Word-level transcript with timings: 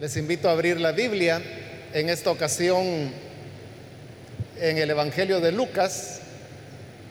Les 0.00 0.16
invito 0.16 0.48
a 0.48 0.52
abrir 0.52 0.80
la 0.80 0.90
Biblia 0.90 1.40
en 1.92 2.08
esta 2.08 2.32
ocasión 2.32 3.12
en 4.60 4.78
el 4.78 4.90
Evangelio 4.90 5.40
de 5.40 5.52
Lucas. 5.52 6.18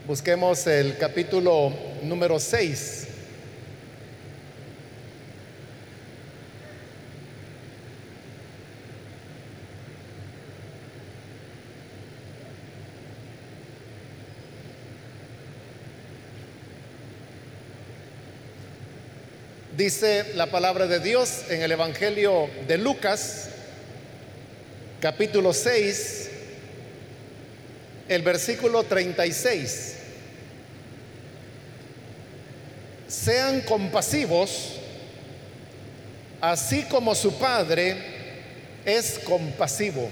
Busquemos 0.06 0.68
el 0.68 0.98
capítulo 0.98 1.72
número 2.04 2.42
6. 2.42 3.08
Dice 19.84 20.28
la 20.36 20.46
palabra 20.46 20.88
de 20.88 21.02
Dios 21.02 21.44
en 21.50 21.62
el 21.62 21.70
Evangelio 21.74 22.50
de 22.70 22.78
Lucas, 22.78 23.50
capítulo 25.02 25.52
6, 25.52 26.30
el 28.08 28.22
versículo 28.22 28.84
36. 28.84 29.96
Sean 33.10 33.60
compasivos, 33.60 34.78
así 36.40 36.84
como 36.84 37.14
su 37.14 37.38
Padre 37.38 37.98
es 38.86 39.20
compasivo. 39.20 40.10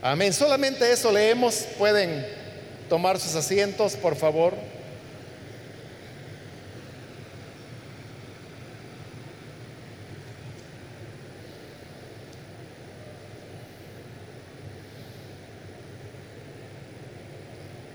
Amén. 0.00 0.32
Solamente 0.32 0.92
eso 0.92 1.10
leemos. 1.10 1.66
Pueden 1.76 2.37
tomar 2.88 3.18
sus 3.18 3.34
asientos, 3.34 3.94
por 3.96 4.16
favor. 4.16 4.54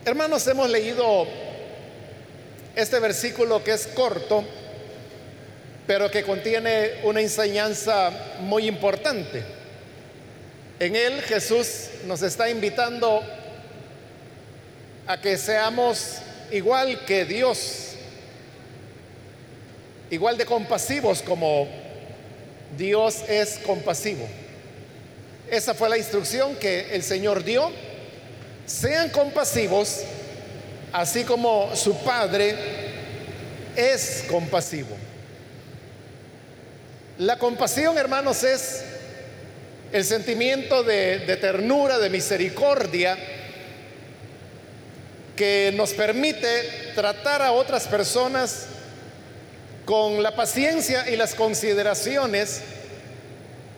Hermanos, 0.05 0.45
hemos 0.47 0.69
leído 0.69 1.25
este 2.75 2.99
versículo 2.99 3.63
que 3.63 3.71
es 3.71 3.87
corto, 3.87 4.43
pero 5.87 6.11
que 6.11 6.23
contiene 6.23 7.01
una 7.03 7.21
enseñanza 7.21 8.11
muy 8.41 8.67
importante. 8.67 9.43
En 10.79 10.95
él 10.95 11.21
Jesús 11.21 11.87
nos 12.05 12.21
está 12.21 12.49
invitando 12.49 13.23
a 15.07 15.19
que 15.19 15.37
seamos 15.37 16.17
igual 16.51 17.03
que 17.05 17.25
Dios, 17.25 17.95
igual 20.09 20.37
de 20.37 20.45
compasivos 20.45 21.21
como 21.21 21.67
Dios 22.77 23.23
es 23.27 23.59
compasivo. 23.65 24.27
Esa 25.49 25.73
fue 25.73 25.89
la 25.89 25.97
instrucción 25.97 26.55
que 26.55 26.95
el 26.95 27.03
Señor 27.03 27.43
dio. 27.43 27.71
Sean 28.65 29.09
compasivos, 29.09 30.01
así 30.93 31.23
como 31.23 31.75
su 31.75 31.97
Padre 31.99 32.55
es 33.75 34.23
compasivo. 34.29 34.95
La 37.17 37.37
compasión, 37.37 37.97
hermanos, 37.97 38.43
es 38.43 38.83
el 39.91 40.03
sentimiento 40.05 40.83
de, 40.83 41.19
de 41.19 41.37
ternura, 41.37 41.99
de 41.99 42.09
misericordia, 42.09 43.17
que 45.35 45.73
nos 45.75 45.93
permite 45.93 46.91
tratar 46.95 47.41
a 47.41 47.51
otras 47.51 47.87
personas 47.87 48.67
con 49.85 50.21
la 50.23 50.35
paciencia 50.35 51.09
y 51.09 51.15
las 51.15 51.35
consideraciones 51.35 52.61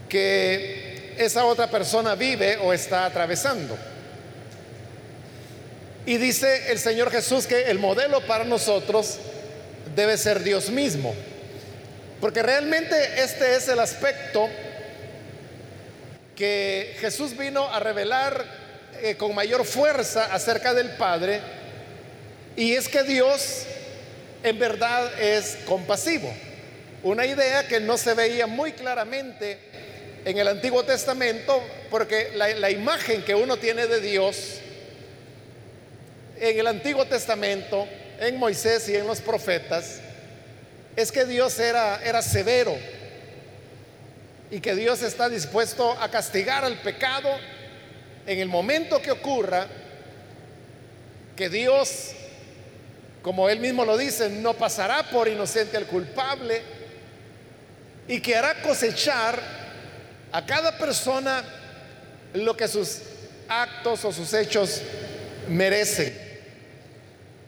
que 0.10 1.16
esa 1.18 1.46
otra 1.46 1.70
persona 1.70 2.16
vive 2.16 2.58
o 2.58 2.74
está 2.74 3.06
atravesando. 3.06 3.78
Y 6.06 6.18
dice 6.18 6.72
el 6.72 6.78
Señor 6.78 7.10
Jesús 7.10 7.48
que 7.48 7.64
el 7.64 7.80
modelo 7.80 8.22
para 8.28 8.44
nosotros 8.44 9.18
debe 9.96 10.18
ser 10.18 10.44
Dios 10.44 10.70
mismo. 10.70 11.16
Porque 12.22 12.44
realmente 12.44 12.96
este 13.22 13.56
es 13.56 13.68
el 13.68 13.80
aspecto 13.80 14.48
que 16.36 16.96
Jesús 17.00 17.36
vino 17.38 17.66
a 17.66 17.80
revelar 17.80 18.65
eh, 19.02 19.16
con 19.16 19.34
mayor 19.34 19.66
fuerza 19.66 20.34
acerca 20.34 20.74
del 20.74 20.92
Padre 20.92 21.42
y 22.56 22.74
es 22.74 22.88
que 22.88 23.04
Dios 23.04 23.66
en 24.44 24.58
verdad 24.60 25.20
es 25.20 25.58
compasivo. 25.66 26.32
Una 27.04 27.26
idea 27.26 27.68
que 27.68 27.80
no 27.80 27.98
se 27.98 28.14
veía 28.14 28.48
muy 28.48 28.72
claramente 28.72 29.60
en 30.24 30.38
el 30.38 30.48
Antiguo 30.48 30.84
Testamento 30.84 31.62
porque 31.90 32.32
la, 32.36 32.70
imagen 32.70 33.24
que 33.24 33.36
uno 33.36 33.58
tiene 33.58 33.88
de 33.88 34.02
Dios 34.02 34.60
en 36.40 36.60
el 36.60 36.68
Antiguo 36.68 37.06
Testamento, 37.06 37.88
en 38.20 38.38
Moisés 38.38 38.90
y 38.90 38.96
en 38.96 39.08
los 39.08 39.22
profetas, 39.22 40.00
es 40.96 41.12
que 41.12 41.26
Dios 41.26 41.60
era, 41.60 42.02
era 42.04 42.22
severo 42.22 42.76
y 44.52 44.60
que 44.60 44.76
Dios 44.76 45.02
está 45.02 45.30
dispuesto 45.30 45.92
a 46.00 46.10
castigar 46.10 46.64
al 46.64 46.78
pecado 46.80 47.30
en 48.26 48.40
el 48.40 48.48
momento 48.48 49.02
que 49.02 49.12
ocurra, 49.12 49.68
que 51.36 51.50
Dios, 51.50 52.12
como 53.22 53.50
él 53.50 53.60
mismo 53.60 53.86
lo 53.86 53.98
dice, 53.98 54.30
no 54.30 54.54
pasará 54.54 55.04
por 55.10 55.28
inocente 55.28 55.78
al 55.78 55.86
culpable 55.86 56.62
y 58.08 58.20
que 58.22 58.36
hará 58.36 58.62
cosechar 58.62 59.40
a 60.32 60.46
cada 60.46 60.78
persona 60.78 61.44
lo 62.34 62.56
que 62.56 62.68
sus 62.68 63.02
actos 63.48 64.04
o 64.06 64.12
sus 64.12 64.34
hechos 64.34 64.82
merecen. 65.50 66.26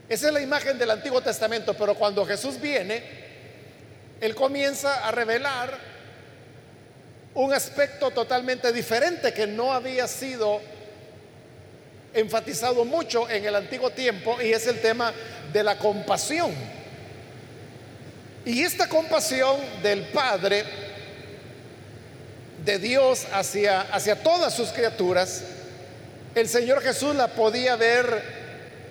Esa 0.10 0.28
es 0.28 0.34
la 0.34 0.42
imagen 0.42 0.78
del 0.78 0.92
Antiguo 0.92 1.22
Testamento, 1.22 1.74
pero 1.74 1.96
cuando 1.96 2.26
Jesús 2.26 2.60
viene, 2.62 3.04
Él 4.22 4.34
comienza 4.36 5.06
a 5.06 5.12
revelar 5.12 5.97
un 7.38 7.54
aspecto 7.54 8.10
totalmente 8.10 8.74
diferente 8.74 9.32
que 9.32 9.46
no 9.46 9.72
había 9.72 10.08
sido 10.08 10.60
enfatizado 12.12 12.84
mucho 12.84 13.30
en 13.30 13.46
el 13.46 13.56
antiguo 13.56 13.92
tiempo 13.92 14.42
y 14.42 14.54
es 14.54 14.66
el 14.66 14.82
tema 14.82 15.14
de 15.54 15.64
la 15.64 15.78
compasión. 15.78 16.52
Y 18.44 18.64
esta 18.64 18.90
compasión 18.90 19.56
del 19.84 20.02
Padre, 20.06 20.64
de 22.66 22.80
Dios 22.80 23.28
hacia, 23.32 23.82
hacia 23.82 24.16
todas 24.24 24.56
sus 24.56 24.70
criaturas, 24.70 25.44
el 26.34 26.50
Señor 26.50 26.82
Jesús 26.82 27.16
la 27.16 27.28
podía 27.28 27.76
ver 27.76 28.20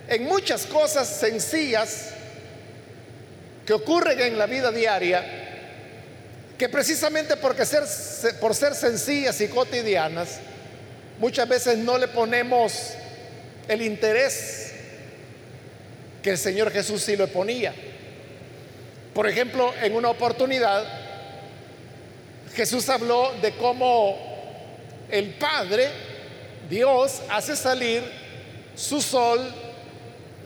en 0.09 0.23
muchas 0.23 0.67
cosas 0.67 1.09
sencillas 1.09 2.11
que 3.67 3.73
ocurren 3.73 4.21
en 4.21 4.39
la 4.39 4.47
vida 4.47 4.71
diaria 4.71 5.46
que 6.59 6.69
precisamente 6.69 7.37
porque 7.37 7.67
ser, 7.67 7.85
por 8.41 8.55
ser 8.55 8.75
sencillas 8.75 9.41
y 9.41 9.49
cotidianas, 9.49 10.39
muchas 11.19 11.49
veces 11.49 11.79
no 11.79 11.99
le 11.99 12.09
ponemos 12.09 12.93
el 13.69 13.83
interés 13.83 14.73
que 16.23 16.31
el 16.31 16.39
Señor 16.39 16.71
Jesús 16.71 17.03
sí 17.03 17.17
le 17.17 17.27
ponía. 17.27 17.75
Por 19.15 19.29
ejemplo, 19.29 19.73
en 19.83 19.95
una 19.95 20.09
oportunidad, 20.11 20.85
Jesús 22.55 22.89
habló 22.89 23.33
de 23.41 23.53
cómo 23.53 24.17
el 25.11 25.35
Padre, 25.35 25.89
Dios, 26.69 27.23
hace 27.31 27.55
salir 27.55 28.03
su 28.75 29.01
sol 29.01 29.55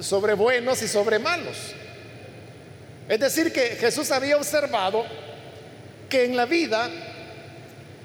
sobre 0.01 0.35
buenos 0.35 0.83
y 0.83 0.89
sobre 0.89 1.19
malos. 1.19 1.57
Es 3.09 3.19
decir, 3.19 3.53
que 3.53 3.77
Jesús 3.77 4.11
había 4.11 4.37
observado 4.37 5.05
que 6.11 6.25
en 6.25 6.37
la 6.37 6.45
vida 6.45 6.91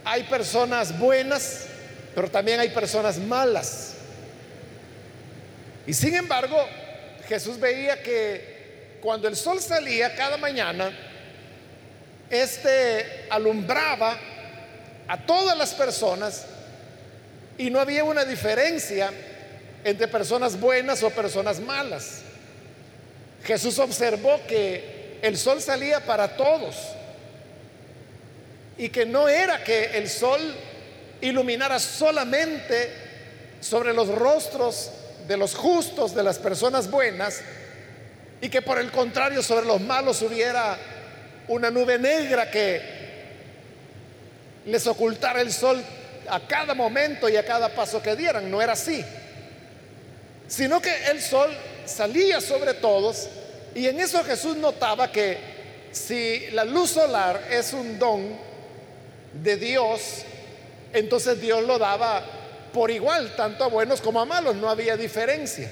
hay 0.06 0.24
personas 0.24 0.98
buenas, 0.98 1.66
pero 2.14 2.30
también 2.30 2.60
hay 2.60 2.70
personas 2.70 3.18
malas. 3.18 3.96
Y 5.88 5.94
sin 5.94 6.16
embargo, 6.16 6.58
Jesús 7.28 7.60
veía 7.60 8.02
que 8.02 9.00
cuando 9.02 9.28
el 9.28 9.36
sol 9.36 9.60
salía 9.60 10.16
cada 10.16 10.38
mañana, 10.38 10.92
este 12.30 13.26
alumbraba 13.30 14.18
a 15.08 15.26
todas 15.26 15.58
las 15.58 15.74
personas 15.74 16.46
y 17.58 17.70
no 17.70 17.80
había 17.80 18.04
una 18.04 18.24
diferencia 18.24 19.12
entre 19.84 20.08
personas 20.08 20.60
buenas 20.60 21.04
o 21.04 21.10
personas 21.10 21.60
malas. 21.60 22.22
Jesús 23.44 23.78
observó 23.80 24.42
que 24.48 25.20
el 25.22 25.38
sol 25.38 25.62
salía 25.62 26.00
para 26.00 26.36
todos 26.36 26.95
y 28.78 28.90
que 28.90 29.06
no 29.06 29.28
era 29.28 29.64
que 29.64 29.98
el 29.98 30.10
sol 30.10 30.42
iluminara 31.22 31.80
solamente 31.80 32.92
sobre 33.62 33.94
los 33.94 34.10
rostros 34.10 34.92
de 35.28 35.38
los 35.38 35.56
justos, 35.56 36.14
de 36.14 36.24
las 36.24 36.38
personas 36.38 36.90
buenas, 36.90 37.42
y 38.42 38.50
que 38.50 38.62
por 38.62 38.78
el 38.80 38.92
contrario 38.92 39.42
sobre 39.42 39.66
los 39.66 39.82
malos 39.82 40.22
hubiera 40.22 40.78
una 41.48 41.72
nube 41.72 41.98
negra 41.98 42.52
que 42.52 42.82
les 44.66 44.86
ocultara 44.88 45.42
el 45.42 45.52
sol 45.52 45.82
a 46.28 46.40
cada 46.42 46.74
momento 46.74 47.30
y 47.30 47.38
a 47.38 47.46
cada 47.46 47.70
paso 47.70 48.02
que 48.02 48.16
dieran. 48.16 48.50
No 48.50 48.62
era 48.62 48.74
así. 48.74 49.04
Sino 50.48 50.82
que 50.82 50.92
el 51.10 51.22
sol 51.22 51.56
salía 51.86 52.42
sobre 52.42 52.74
todos 52.76 53.30
y 53.74 53.88
en 53.88 54.00
eso 54.00 54.24
Jesús 54.24 54.56
notaba 54.58 55.12
que 55.12 55.38
si 55.92 56.48
la 56.52 56.66
luz 56.66 56.92
solar 56.92 57.48
es 57.50 57.74
un 57.74 57.98
don 57.98 58.38
de 59.44 59.58
Dios, 59.58 60.24
entonces 60.94 61.40
Dios 61.42 61.64
lo 61.64 61.78
daba 61.78 62.24
por 62.74 62.92
igual, 62.92 63.36
tanto 63.36 63.64
a 63.64 63.68
buenos 63.68 64.02
como 64.02 64.20
a 64.20 64.26
malos, 64.26 64.56
no 64.56 64.70
había 64.70 64.98
diferencia. 64.98 65.72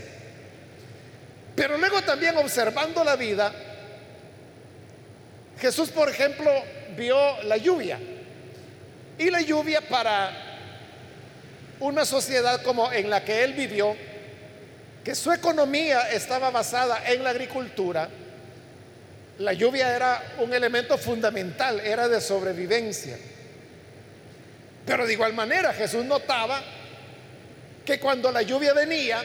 Pero 1.56 1.78
luego 1.78 2.02
también 2.02 2.38
observando 2.38 3.04
la 3.04 3.16
vida, 3.16 3.54
Jesús, 5.60 5.90
por 5.90 6.10
ejemplo, 6.10 6.50
vio 6.96 7.42
la 7.44 7.58
lluvia. 7.58 8.00
Y 9.18 9.30
la 9.30 9.42
lluvia 9.42 9.82
para 9.82 10.32
una 11.80 12.06
sociedad 12.06 12.62
como 12.64 12.92
en 12.92 13.10
la 13.10 13.24
que 13.24 13.44
él 13.44 13.54
vivió, 13.54 13.96
que 15.04 15.14
su 15.14 15.32
economía 15.32 16.10
estaba 16.12 16.50
basada 16.50 17.04
en 17.12 17.24
la 17.24 17.32
agricultura, 17.32 18.10
la 19.40 19.54
lluvia 19.54 19.96
era 19.96 20.36
un 20.40 20.54
elemento 20.54 20.98
fundamental, 20.98 21.80
era 21.82 22.08
de 22.08 22.22
sobrevivencia. 22.22 23.18
Pero 24.86 25.06
de 25.06 25.14
igual 25.14 25.34
manera 25.34 25.74
Jesús 25.74 26.04
notaba 26.06 26.62
que 27.86 28.00
cuando 28.00 28.32
la 28.32 28.42
lluvia 28.42 28.74
venía, 28.74 29.24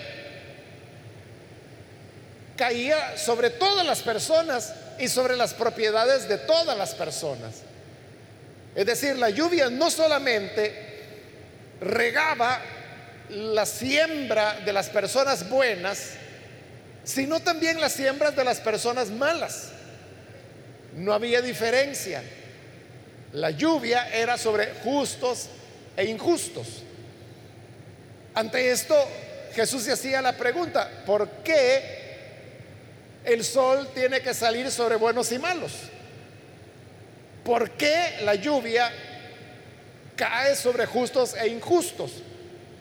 caía 2.57 3.17
sobre 3.17 3.51
todas 3.51 3.87
las 3.87 4.03
personas 4.03 4.75
y 4.99 5.09
sobre 5.09 5.37
las 5.37 5.55
propiedades 5.55 6.29
de 6.29 6.39
todas 6.39 6.77
las 6.77 6.95
personas. 6.95 7.63
Es 8.75 8.87
decir, 8.87 9.17
la 9.17 9.31
lluvia 9.31 9.71
no 9.71 9.91
solamente 9.91 10.89
regaba 11.81 12.61
la 13.31 13.67
siembra 13.67 14.61
de 14.65 14.73
las 14.73 14.89
personas 14.89 15.49
buenas, 15.49 16.11
sino 17.05 17.41
también 17.41 17.81
las 17.81 17.93
siembras 17.93 18.35
de 18.37 18.45
las 18.45 18.61
personas 18.61 19.11
malas. 19.11 19.71
No 20.95 21.13
había 21.13 21.41
diferencia. 21.43 22.23
La 23.33 23.51
lluvia 23.51 24.09
era 24.13 24.39
sobre 24.39 24.73
justos 24.83 25.49
e 25.97 26.05
injustos. 26.07 26.83
Ante 28.35 28.71
esto, 28.71 28.95
Jesús 29.55 29.83
se 29.83 29.93
hacía 29.93 30.23
la 30.23 30.37
pregunta, 30.37 30.89
¿por 31.05 31.29
qué 31.43 31.99
el 33.25 33.45
sol 33.45 33.89
tiene 33.95 34.21
que 34.21 34.33
salir 34.33 34.71
sobre 34.71 34.97
buenos 34.97 35.33
y 35.33 35.39
malos? 35.39 35.73
¿Por 37.45 37.73
qué 37.73 38.19
la 38.23 38.35
lluvia 38.35 38.91
cae 40.17 40.55
sobre 40.55 40.87
justos 40.87 41.35
e 41.35 41.49
injustos? 41.49 42.13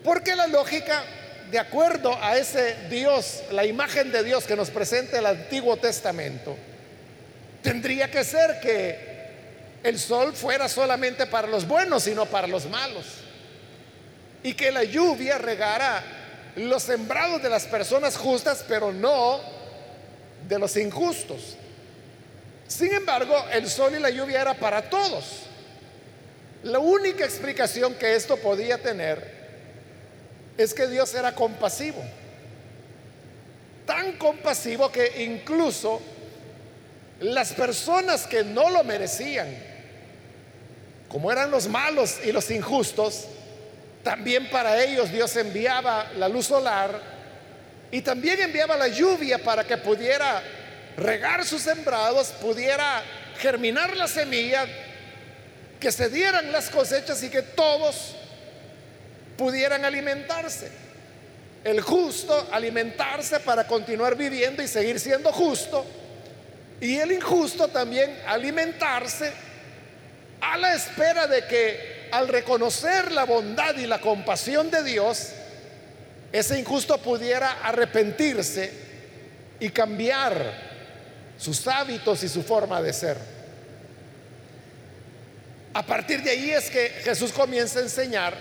Porque 0.04 0.36
la 0.36 0.46
lógica, 0.46 1.02
de 1.50 1.58
acuerdo 1.58 2.16
a 2.22 2.38
ese 2.38 2.76
Dios, 2.88 3.42
la 3.50 3.64
imagen 3.66 4.12
de 4.12 4.22
Dios 4.22 4.44
que 4.44 4.56
nos 4.56 4.70
presenta 4.70 5.18
el 5.18 5.26
Antiguo 5.26 5.76
Testamento, 5.76 6.56
tendría 7.62 8.10
que 8.10 8.24
ser 8.24 8.60
que 8.60 9.07
el 9.82 9.98
sol 9.98 10.34
fuera 10.34 10.68
solamente 10.68 11.26
para 11.26 11.48
los 11.48 11.66
buenos 11.66 12.06
y 12.06 12.14
no 12.14 12.26
para 12.26 12.46
los 12.46 12.66
malos. 12.66 13.06
Y 14.42 14.54
que 14.54 14.70
la 14.70 14.84
lluvia 14.84 15.38
regara 15.38 16.02
los 16.56 16.82
sembrados 16.82 17.42
de 17.42 17.48
las 17.48 17.66
personas 17.66 18.16
justas, 18.16 18.64
pero 18.66 18.92
no 18.92 19.40
de 20.48 20.58
los 20.58 20.76
injustos. 20.76 21.56
Sin 22.66 22.92
embargo, 22.92 23.34
el 23.52 23.68
sol 23.68 23.94
y 23.96 24.00
la 24.00 24.10
lluvia 24.10 24.42
era 24.42 24.54
para 24.54 24.82
todos. 24.90 25.44
La 26.62 26.78
única 26.78 27.24
explicación 27.24 27.94
que 27.94 28.14
esto 28.14 28.36
podía 28.36 28.78
tener 28.78 29.38
es 30.56 30.74
que 30.74 30.88
Dios 30.88 31.14
era 31.14 31.34
compasivo. 31.34 32.02
Tan 33.86 34.12
compasivo 34.18 34.90
que 34.90 35.22
incluso 35.24 36.00
las 37.20 37.52
personas 37.52 38.26
que 38.26 38.44
no 38.44 38.68
lo 38.70 38.84
merecían, 38.84 39.67
como 41.08 41.32
eran 41.32 41.50
los 41.50 41.68
malos 41.68 42.18
y 42.24 42.32
los 42.32 42.50
injustos, 42.50 43.24
también 44.02 44.48
para 44.50 44.82
ellos 44.82 45.10
Dios 45.10 45.34
enviaba 45.36 46.10
la 46.16 46.28
luz 46.28 46.46
solar 46.46 47.00
y 47.90 48.02
también 48.02 48.40
enviaba 48.40 48.76
la 48.76 48.88
lluvia 48.88 49.38
para 49.38 49.64
que 49.64 49.76
pudiera 49.78 50.42
regar 50.96 51.44
sus 51.44 51.62
sembrados, 51.62 52.28
pudiera 52.40 53.02
germinar 53.38 53.96
la 53.96 54.08
semilla, 54.08 54.66
que 55.80 55.92
se 55.92 56.10
dieran 56.10 56.52
las 56.52 56.70
cosechas 56.70 57.22
y 57.22 57.30
que 57.30 57.42
todos 57.42 58.14
pudieran 59.36 59.84
alimentarse. 59.84 60.70
El 61.64 61.80
justo 61.80 62.48
alimentarse 62.52 63.40
para 63.40 63.66
continuar 63.66 64.16
viviendo 64.16 64.62
y 64.62 64.68
seguir 64.68 65.00
siendo 65.00 65.32
justo. 65.32 65.84
Y 66.80 66.96
el 66.98 67.12
injusto 67.12 67.68
también 67.68 68.16
alimentarse 68.26 69.32
a 70.40 70.56
la 70.56 70.74
espera 70.74 71.26
de 71.26 71.46
que 71.46 72.08
al 72.12 72.28
reconocer 72.28 73.12
la 73.12 73.24
bondad 73.24 73.76
y 73.76 73.86
la 73.86 74.00
compasión 74.00 74.70
de 74.70 74.82
Dios, 74.82 75.30
ese 76.32 76.58
injusto 76.58 76.98
pudiera 76.98 77.58
arrepentirse 77.62 78.70
y 79.60 79.70
cambiar 79.70 80.68
sus 81.38 81.66
hábitos 81.66 82.22
y 82.22 82.28
su 82.28 82.42
forma 82.42 82.82
de 82.82 82.92
ser. 82.92 83.16
A 85.74 85.82
partir 85.84 86.22
de 86.22 86.30
ahí 86.30 86.50
es 86.50 86.70
que 86.70 86.88
Jesús 87.04 87.32
comienza 87.32 87.78
a 87.78 87.82
enseñar 87.82 88.34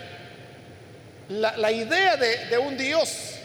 la, 1.30 1.72
idea 1.72 2.16
de, 2.18 2.58
un 2.58 2.78
Dios 2.78 3.36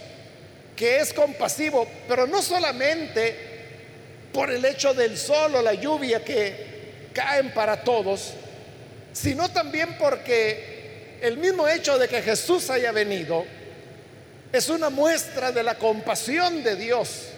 que 0.77 1.01
es 1.01 1.13
compasivo, 1.13 1.87
pero 2.09 2.27
no 2.27 2.41
solamente 2.43 3.51
por 4.33 4.51
el 4.51 4.65
hecho 4.65 4.95
del 4.95 5.19
sol 5.19 5.57
o 5.57 5.63
la 5.63 5.75
lluvia 5.75 6.25
que 6.25 7.11
caen 7.13 7.53
para 7.53 7.83
todos, 7.83 8.35
sino 9.13 9.49
también 9.51 9.97
porque 9.99 11.19
el 11.21 11.37
mismo 11.37 11.69
hecho 11.69 11.99
de 11.99 12.09
que 12.09 12.23
Jesús 12.23 12.71
haya 12.71 12.93
venido 12.93 13.45
es 14.53 14.69
una 14.69 14.91
muestra 14.91 15.53
de 15.53 15.63
la 15.63 15.77
compasión 15.77 16.63
de 16.63 16.77
Dios 16.77 17.29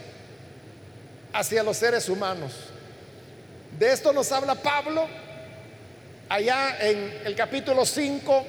hacia 1.32 1.62
los 1.62 1.76
seres 1.76 2.08
humanos. 2.08 2.52
De 3.78 3.92
esto 3.92 4.12
nos 4.12 4.30
habla 4.32 4.54
Pablo 4.54 5.06
allá 6.28 6.76
en 6.80 7.12
el 7.24 7.34
capítulo 7.34 7.84
5 7.84 8.46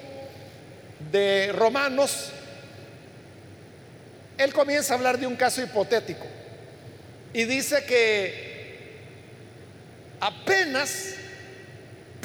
de 1.12 1.52
Romanos. 1.52 2.32
Él 4.38 4.54
comienza 4.54 4.94
a 4.94 4.98
hablar 4.98 5.18
de 5.18 5.28
un 5.28 5.36
caso 5.36 5.62
hipotético 5.62 6.26
y 7.34 7.44
dice 7.46 7.84
que 7.86 8.46
apenas 10.20 11.16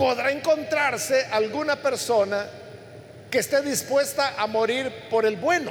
podrá 0.00 0.30
encontrarse 0.30 1.26
alguna 1.30 1.76
persona 1.76 2.46
que 3.30 3.38
esté 3.38 3.60
dispuesta 3.60 4.32
a 4.38 4.46
morir 4.46 4.90
por 5.10 5.26
el 5.26 5.36
bueno. 5.36 5.70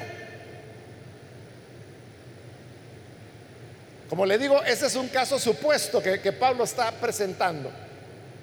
Como 4.07 4.27
le 4.27 4.37
digo, 4.37 4.61
ese 4.61 4.85
es 4.85 4.95
un 4.95 5.07
caso 5.07 5.39
supuesto 5.39 5.99
que, 6.03 6.21
que 6.21 6.31
Pablo 6.31 6.65
está 6.65 6.91
presentando. 6.91 7.71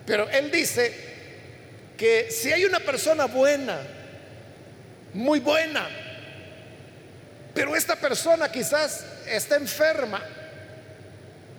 Pero 0.05 0.28
él 0.28 0.50
dice 0.50 0.93
que 1.97 2.33
si 2.33 2.52
hay 2.52 2.64
una 2.64 2.81
persona 2.81 3.26
buena, 3.26 3.78
muy 5.14 5.38
buena, 5.38 5.88
pero 7.55 7.76
esta 7.76 7.95
persona 7.95 8.50
quizás 8.50 9.07
está 9.28 9.55
enferma, 9.55 10.21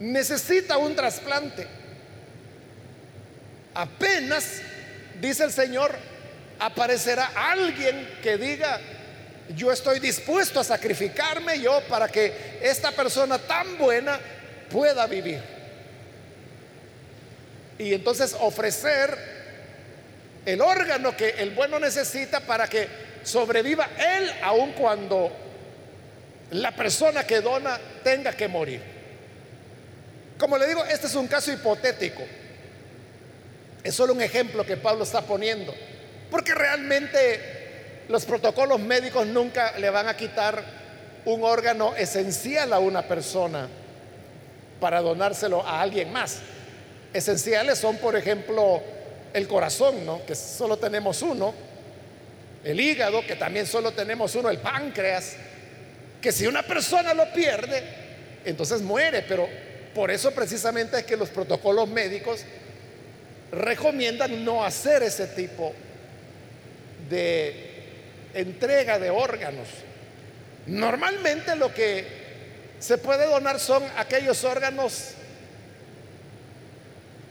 necesita 0.01 0.77
un 0.77 0.97
trasplante, 0.97 1.65
apenas, 3.77 4.61
dice 5.21 5.43
el 5.43 5.51
Señor, 5.51 5.95
aparecerá 6.59 7.31
alguien 7.35 8.09
que 8.23 8.37
diga, 8.37 8.81
yo 9.55 9.71
estoy 9.71 9.99
dispuesto 9.99 10.59
a 10.59 10.63
sacrificarme 10.63 11.59
yo 11.59 11.81
para 11.87 12.07
que 12.07 12.59
esta 12.61 12.91
persona 12.91 13.37
tan 13.37 13.77
buena 13.77 14.19
pueda 14.71 15.05
vivir. 15.05 15.41
Y 17.77 17.93
entonces 17.93 18.35
ofrecer 18.39 19.15
el 20.43 20.59
órgano 20.59 21.15
que 21.15 21.29
el 21.37 21.51
bueno 21.51 21.79
necesita 21.79 22.39
para 22.39 22.67
que 22.67 22.87
sobreviva 23.23 23.89
él 23.99 24.31
aun 24.41 24.71
cuando 24.71 25.31
la 26.51 26.71
persona 26.71 27.27
que 27.27 27.41
dona 27.41 27.79
tenga 28.03 28.33
que 28.33 28.47
morir. 28.47 28.81
Como 30.39 30.57
le 30.57 30.67
digo, 30.67 30.83
este 30.85 31.05
es 31.05 31.13
un 31.13 31.27
caso 31.27 31.51
hipotético. 31.51 32.23
Es 33.87 33.95
solo 33.95 34.11
un 34.11 34.21
ejemplo 34.21 34.65
que 34.65 34.75
Pablo 34.75 35.05
está 35.05 35.21
poniendo. 35.21 35.73
Porque 36.29 36.53
realmente 36.53 38.03
los 38.09 38.25
protocolos 38.25 38.81
médicos 38.81 39.25
nunca 39.27 39.77
le 39.77 39.89
van 39.89 40.09
a 40.09 40.17
quitar 40.17 40.61
un 41.23 41.41
órgano 41.45 41.95
esencial 41.95 42.73
a 42.73 42.79
una 42.79 43.07
persona 43.07 43.69
para 44.81 44.99
donárselo 44.99 45.65
a 45.65 45.81
alguien 45.81 46.11
más. 46.11 46.39
esenciales 47.13 47.79
son, 47.79 47.95
por 47.99 48.17
ejemplo, 48.17 48.83
el 49.31 49.47
corazón, 49.47 50.05
¿no? 50.05 50.25
que 50.25 50.35
solo 50.35 50.75
tenemos 50.75 51.21
uno, 51.21 51.53
el 52.65 52.81
hígado, 52.81 53.25
que 53.25 53.37
también 53.37 53.65
solo 53.65 53.93
tenemos 53.93 54.35
uno, 54.35 54.49
el 54.49 54.57
páncreas, 54.57 55.37
que 56.21 56.33
si 56.33 56.45
una 56.45 56.63
persona 56.63 57.13
lo 57.13 57.31
pierde, 57.31 57.83
entonces 58.43 58.81
muere, 58.81 59.21
pero 59.21 59.47
por 59.95 60.11
eso 60.11 60.31
precisamente 60.31 60.97
es 60.97 61.05
que 61.05 61.15
los 61.15 61.29
protocolos 61.29 61.87
médicos 61.87 62.43
recomiendan 63.51 64.43
no 64.43 64.63
hacer 64.63 65.03
ese 65.03 65.27
tipo 65.27 65.73
de 67.09 67.67
entrega 68.33 68.99
de 68.99 69.09
órganos. 69.09 69.67
Normalmente 70.67 71.55
lo 71.55 71.73
que 71.73 72.05
se 72.79 72.97
puede 72.97 73.25
donar 73.25 73.59
son 73.59 73.83
aquellos 73.97 74.43
órganos 74.43 75.11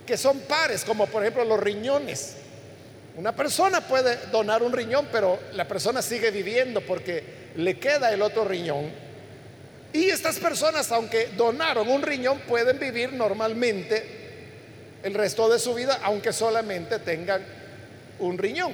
que 0.06 0.16
son 0.16 0.40
pares, 0.40 0.84
como 0.84 1.06
por 1.06 1.22
ejemplo 1.22 1.44
los 1.44 1.60
riñones. 1.60 2.36
Una 3.16 3.34
persona 3.34 3.80
puede 3.80 4.16
donar 4.30 4.62
un 4.62 4.72
riñón, 4.72 5.08
pero 5.10 5.38
la 5.52 5.66
persona 5.66 6.02
sigue 6.02 6.30
viviendo 6.30 6.80
porque 6.80 7.52
le 7.56 7.78
queda 7.78 8.12
el 8.12 8.22
otro 8.22 8.44
riñón. 8.44 8.90
Y 9.92 10.10
estas 10.10 10.38
personas, 10.38 10.92
aunque 10.92 11.28
donaron 11.36 11.88
un 11.88 12.02
riñón, 12.02 12.40
pueden 12.40 12.78
vivir 12.78 13.12
normalmente 13.12 14.25
el 15.06 15.14
resto 15.14 15.48
de 15.48 15.60
su 15.60 15.72
vida, 15.72 16.00
aunque 16.02 16.32
solamente 16.32 16.98
tengan 16.98 17.44
un 18.18 18.36
riñón. 18.36 18.72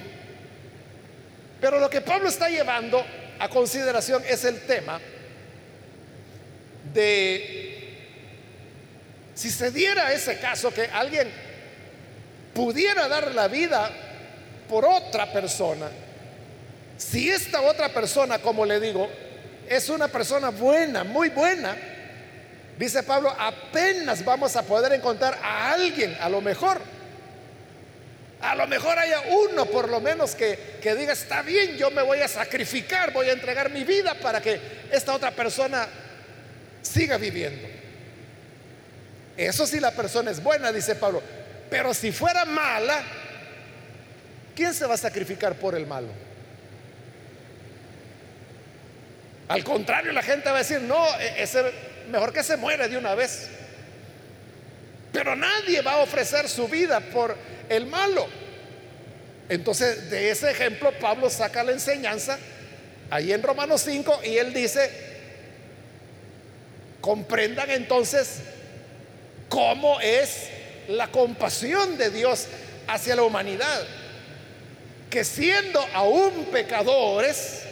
Pero 1.60 1.78
lo 1.78 1.90
que 1.90 2.00
Pablo 2.00 2.28
está 2.28 2.48
llevando 2.48 3.04
a 3.38 3.48
consideración 3.50 4.22
es 4.26 4.44
el 4.44 4.60
tema 4.62 4.98
de 6.94 7.62
si 9.34 9.50
se 9.50 9.70
diera 9.70 10.12
ese 10.12 10.38
caso 10.38 10.72
que 10.72 10.84
alguien 10.86 11.30
pudiera 12.54 13.08
dar 13.08 13.34
la 13.34 13.48
vida 13.48 13.90
por 14.68 14.86
otra 14.86 15.30
persona, 15.32 15.90
si 16.96 17.28
esta 17.30 17.60
otra 17.60 17.90
persona, 17.90 18.38
como 18.38 18.64
le 18.64 18.80
digo, 18.80 19.08
es 19.68 19.90
una 19.90 20.08
persona 20.08 20.48
buena, 20.48 21.04
muy 21.04 21.28
buena, 21.28 21.76
dice 22.78 23.02
Pablo, 23.02 23.34
apenas 23.38 24.24
vamos 24.24 24.56
a 24.56 24.62
poder 24.62 24.92
encontrar 24.92 25.38
a 25.42 25.72
alguien, 25.72 26.16
a 26.20 26.28
lo 26.28 26.40
mejor. 26.40 26.80
A 28.40 28.56
lo 28.56 28.66
mejor 28.66 28.98
haya 28.98 29.20
uno 29.30 29.66
por 29.66 29.88
lo 29.88 30.00
menos 30.00 30.34
que, 30.34 30.78
que 30.82 30.96
diga, 30.96 31.12
está 31.12 31.42
bien, 31.42 31.76
yo 31.76 31.92
me 31.92 32.02
voy 32.02 32.18
a 32.18 32.28
sacrificar, 32.28 33.12
voy 33.12 33.28
a 33.28 33.32
entregar 33.32 33.70
mi 33.70 33.84
vida 33.84 34.14
para 34.14 34.40
que 34.40 34.60
esta 34.90 35.14
otra 35.14 35.30
persona 35.30 35.86
siga 36.82 37.18
viviendo. 37.18 37.68
Eso 39.36 39.66
si 39.66 39.80
la 39.80 39.92
persona 39.92 40.30
es 40.30 40.42
buena, 40.42 40.72
dice 40.72 40.96
Pablo. 40.96 41.22
Pero 41.70 41.94
si 41.94 42.12
fuera 42.12 42.44
mala, 42.44 43.02
¿quién 44.54 44.74
se 44.74 44.86
va 44.86 44.94
a 44.94 44.98
sacrificar 44.98 45.54
por 45.54 45.74
el 45.74 45.86
malo? 45.86 46.08
Al 49.48 49.64
contrario, 49.64 50.12
la 50.12 50.22
gente 50.22 50.48
va 50.50 50.56
a 50.56 50.58
decir, 50.58 50.80
no, 50.82 51.06
e-, 51.18 51.42
es 51.42 51.56
mejor 52.08 52.32
que 52.32 52.42
se 52.42 52.56
muere 52.56 52.88
de 52.88 52.96
una 52.96 53.14
vez. 53.14 53.48
Pero 55.12 55.36
nadie 55.36 55.82
va 55.82 55.94
a 55.94 55.98
ofrecer 55.98 56.48
su 56.48 56.68
vida 56.68 57.00
por 57.00 57.36
el 57.68 57.86
malo. 57.86 58.26
Entonces, 59.48 60.10
de 60.10 60.30
ese 60.30 60.50
ejemplo, 60.50 60.92
Pablo 60.98 61.28
saca 61.28 61.62
la 61.62 61.72
enseñanza 61.72 62.38
ahí 63.10 63.32
en 63.32 63.42
Romanos 63.42 63.82
5 63.82 64.20
y 64.24 64.38
él 64.38 64.54
dice, 64.54 64.90
comprendan 67.02 67.70
entonces 67.70 68.38
cómo 69.50 70.00
es 70.00 70.48
la 70.88 71.08
compasión 71.08 71.98
de 71.98 72.08
Dios 72.08 72.46
hacia 72.88 73.16
la 73.16 73.22
humanidad, 73.22 73.86
que 75.10 75.24
siendo 75.24 75.84
aún 75.92 76.46
pecadores, 76.46 77.64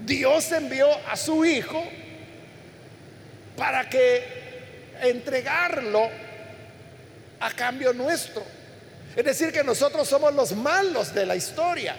Dios 0.00 0.50
envió 0.50 0.88
a 1.08 1.16
su 1.16 1.44
Hijo 1.44 1.84
para 3.56 3.88
que 3.88 4.22
entregarlo 5.02 6.08
a 7.40 7.50
cambio 7.52 7.92
nuestro. 7.92 8.42
Es 9.14 9.24
decir, 9.24 9.52
que 9.52 9.62
nosotros 9.62 10.08
somos 10.08 10.32
los 10.34 10.52
malos 10.52 11.12
de 11.12 11.26
la 11.26 11.36
historia, 11.36 11.96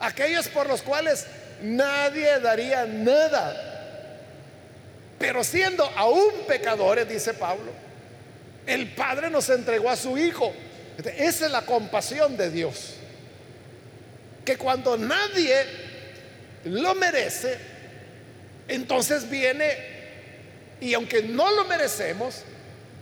aquellos 0.00 0.48
por 0.48 0.66
los 0.66 0.82
cuales 0.82 1.26
nadie 1.62 2.40
daría 2.40 2.86
nada. 2.86 3.74
Pero 5.18 5.44
siendo 5.44 5.84
aún 5.96 6.32
pecadores, 6.46 7.08
dice 7.08 7.34
Pablo, 7.34 7.72
el 8.66 8.88
Padre 8.94 9.30
nos 9.30 9.48
entregó 9.48 9.88
a 9.88 9.96
su 9.96 10.18
Hijo. 10.18 10.52
Esa 10.98 11.46
es 11.46 11.52
la 11.52 11.62
compasión 11.62 12.36
de 12.36 12.50
Dios. 12.50 12.94
Que 14.44 14.56
cuando 14.56 14.96
nadie 14.96 15.64
lo 16.64 16.94
merece, 16.94 17.58
entonces 18.68 19.28
viene 19.30 19.95
y 20.80 20.94
aunque 20.94 21.22
no 21.22 21.50
lo 21.52 21.64
merecemos, 21.64 22.42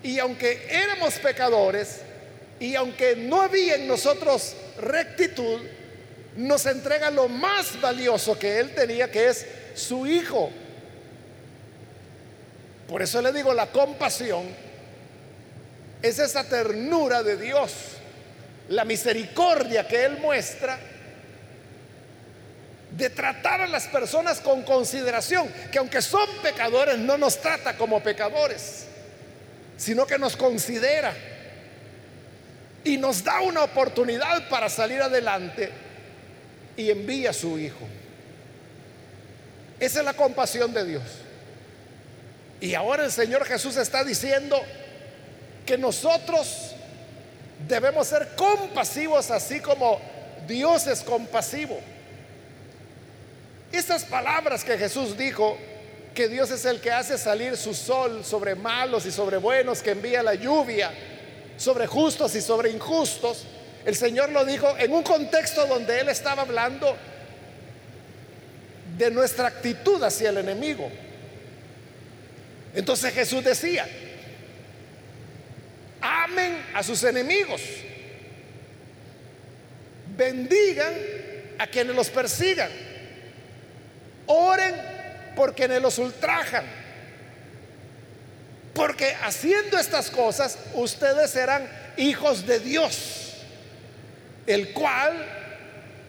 y 0.02 0.18
aunque 0.18 0.66
éramos 0.70 1.14
pecadores, 1.14 2.00
y 2.60 2.74
aunque 2.74 3.16
no 3.16 3.42
había 3.42 3.76
en 3.76 3.88
nosotros 3.88 4.54
rectitud, 4.78 5.60
nos 6.36 6.66
entrega 6.66 7.10
lo 7.10 7.28
más 7.28 7.80
valioso 7.80 8.38
que 8.38 8.58
Él 8.58 8.74
tenía, 8.74 9.10
que 9.10 9.28
es 9.28 9.46
su 9.74 10.06
Hijo. 10.06 10.50
Por 12.88 13.02
eso 13.02 13.22
le 13.22 13.32
digo, 13.32 13.54
la 13.54 13.70
compasión 13.72 14.44
es 16.02 16.18
esa 16.18 16.44
ternura 16.44 17.22
de 17.22 17.36
Dios, 17.36 17.72
la 18.68 18.84
misericordia 18.84 19.88
que 19.88 20.04
Él 20.04 20.18
muestra 20.18 20.78
de 22.96 23.10
tratar 23.10 23.60
a 23.60 23.66
las 23.66 23.86
personas 23.88 24.40
con 24.40 24.62
consideración, 24.62 25.48
que 25.72 25.78
aunque 25.78 26.00
son 26.00 26.28
pecadores 26.42 26.98
no 26.98 27.18
nos 27.18 27.40
trata 27.40 27.76
como 27.76 28.02
pecadores, 28.02 28.86
sino 29.76 30.06
que 30.06 30.18
nos 30.18 30.36
considera 30.36 31.12
y 32.84 32.96
nos 32.96 33.24
da 33.24 33.40
una 33.40 33.64
oportunidad 33.64 34.48
para 34.48 34.68
salir 34.68 35.02
adelante 35.02 35.70
y 36.76 36.90
envía 36.90 37.30
a 37.30 37.32
su 37.32 37.58
Hijo. 37.58 37.86
Esa 39.80 39.98
es 39.98 40.04
la 40.04 40.14
compasión 40.14 40.72
de 40.72 40.84
Dios. 40.84 41.02
Y 42.60 42.74
ahora 42.74 43.04
el 43.04 43.12
Señor 43.12 43.44
Jesús 43.44 43.76
está 43.76 44.04
diciendo 44.04 44.60
que 45.66 45.76
nosotros 45.76 46.70
debemos 47.66 48.06
ser 48.06 48.28
compasivos 48.36 49.30
así 49.30 49.60
como 49.60 50.00
Dios 50.46 50.86
es 50.86 51.00
compasivo. 51.00 51.80
Estas 53.76 54.04
palabras 54.04 54.64
que 54.64 54.78
Jesús 54.78 55.16
dijo, 55.16 55.58
que 56.14 56.28
Dios 56.28 56.50
es 56.52 56.64
el 56.64 56.80
que 56.80 56.92
hace 56.92 57.18
salir 57.18 57.56
su 57.56 57.74
sol 57.74 58.24
sobre 58.24 58.54
malos 58.54 59.04
y 59.04 59.10
sobre 59.10 59.36
buenos, 59.36 59.82
que 59.82 59.90
envía 59.90 60.22
la 60.22 60.34
lluvia 60.34 60.92
sobre 61.56 61.86
justos 61.86 62.34
y 62.36 62.40
sobre 62.40 62.70
injustos, 62.70 63.44
el 63.84 63.96
Señor 63.96 64.30
lo 64.30 64.44
dijo 64.44 64.74
en 64.78 64.92
un 64.92 65.02
contexto 65.02 65.66
donde 65.66 66.00
Él 66.00 66.08
estaba 66.08 66.42
hablando 66.42 66.96
de 68.96 69.10
nuestra 69.10 69.48
actitud 69.48 70.02
hacia 70.02 70.30
el 70.30 70.38
enemigo. 70.38 70.90
Entonces 72.74 73.12
Jesús 73.12 73.44
decía, 73.44 73.86
amen 76.00 76.64
a 76.74 76.82
sus 76.82 77.02
enemigos, 77.04 77.60
bendigan 80.16 80.94
a 81.58 81.66
quienes 81.66 81.94
los 81.94 82.08
persigan 82.08 82.83
Oren 84.26 84.74
por 85.36 85.54
quienes 85.54 85.80
los 85.82 85.98
ultrajan. 85.98 86.64
Porque 88.74 89.14
haciendo 89.22 89.78
estas 89.78 90.10
cosas 90.10 90.58
ustedes 90.74 91.30
serán 91.30 91.68
hijos 91.96 92.46
de 92.46 92.58
Dios, 92.58 93.34
el 94.46 94.72
cual 94.72 95.24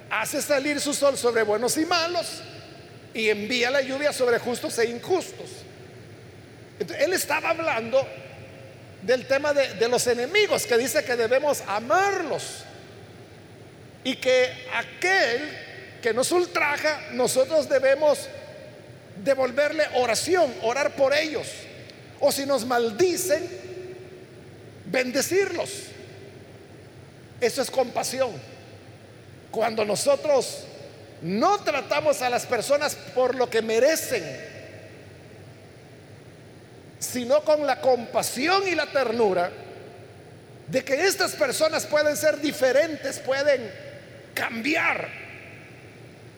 hace 0.10 0.41
salir 0.41 0.79
su 0.81 0.93
sol 0.93 1.17
sobre 1.17 1.43
buenos 1.43 1.77
y 1.77 1.86
malos 1.86 2.41
y 3.13 3.29
envía 3.29 3.69
la 3.69 3.81
lluvia 3.81 4.12
sobre 4.12 4.39
justos 4.39 4.77
e 4.79 4.89
injustos. 4.89 5.50
él 6.79 7.13
estaba 7.13 7.51
hablando 7.51 8.05
del 9.03 9.27
tema 9.27 9.53
de, 9.53 9.75
de 9.75 9.88
los 9.88 10.07
enemigos, 10.07 10.65
que 10.65 10.77
dice 10.77 11.03
que 11.03 11.15
debemos 11.15 11.62
amarlos 11.67 12.63
y 14.03 14.15
que 14.15 14.51
aquel 14.74 15.64
que 16.05 16.13
nos 16.13 16.31
ultraja, 16.31 17.01
nosotros 17.13 17.67
debemos 17.67 18.19
devolverle 19.24 19.88
oración, 19.95 20.53
orar 20.62 20.95
por 20.95 21.15
ellos. 21.15 21.47
O 22.19 22.31
si 22.31 22.45
nos 22.45 22.63
maldicen, 22.63 23.50
bendecirlos. 24.85 25.85
Eso 27.41 27.59
es 27.59 27.71
compasión. 27.71 28.29
Cuando 29.50 29.83
nosotros 29.83 30.65
no 31.24 31.57
tratamos 31.63 32.21
a 32.21 32.29
las 32.29 32.45
personas 32.45 32.93
por 33.15 33.33
lo 33.33 33.50
que 33.50 33.63
merecen, 33.63 34.24
sino 37.00 37.41
con 37.43 37.65
la 37.65 37.81
compasión 37.81 38.67
y 38.67 38.75
la 38.75 38.85
ternura 38.85 39.50
de 40.67 40.83
que 40.83 41.07
estas 41.07 41.31
personas 41.31 41.88
pueden 41.88 42.15
ser 42.15 42.39
diferentes, 42.39 43.17
pueden 43.17 43.71
cambiar, 44.35 45.25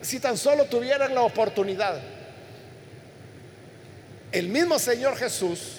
si 0.02 0.20
tan 0.20 0.38
solo 0.38 0.66
tuvieran 0.66 1.14
la 1.14 1.22
oportunidad. 1.22 2.00
El 4.32 4.50
mismo 4.50 4.78
Señor 4.78 5.16
Jesús 5.18 5.78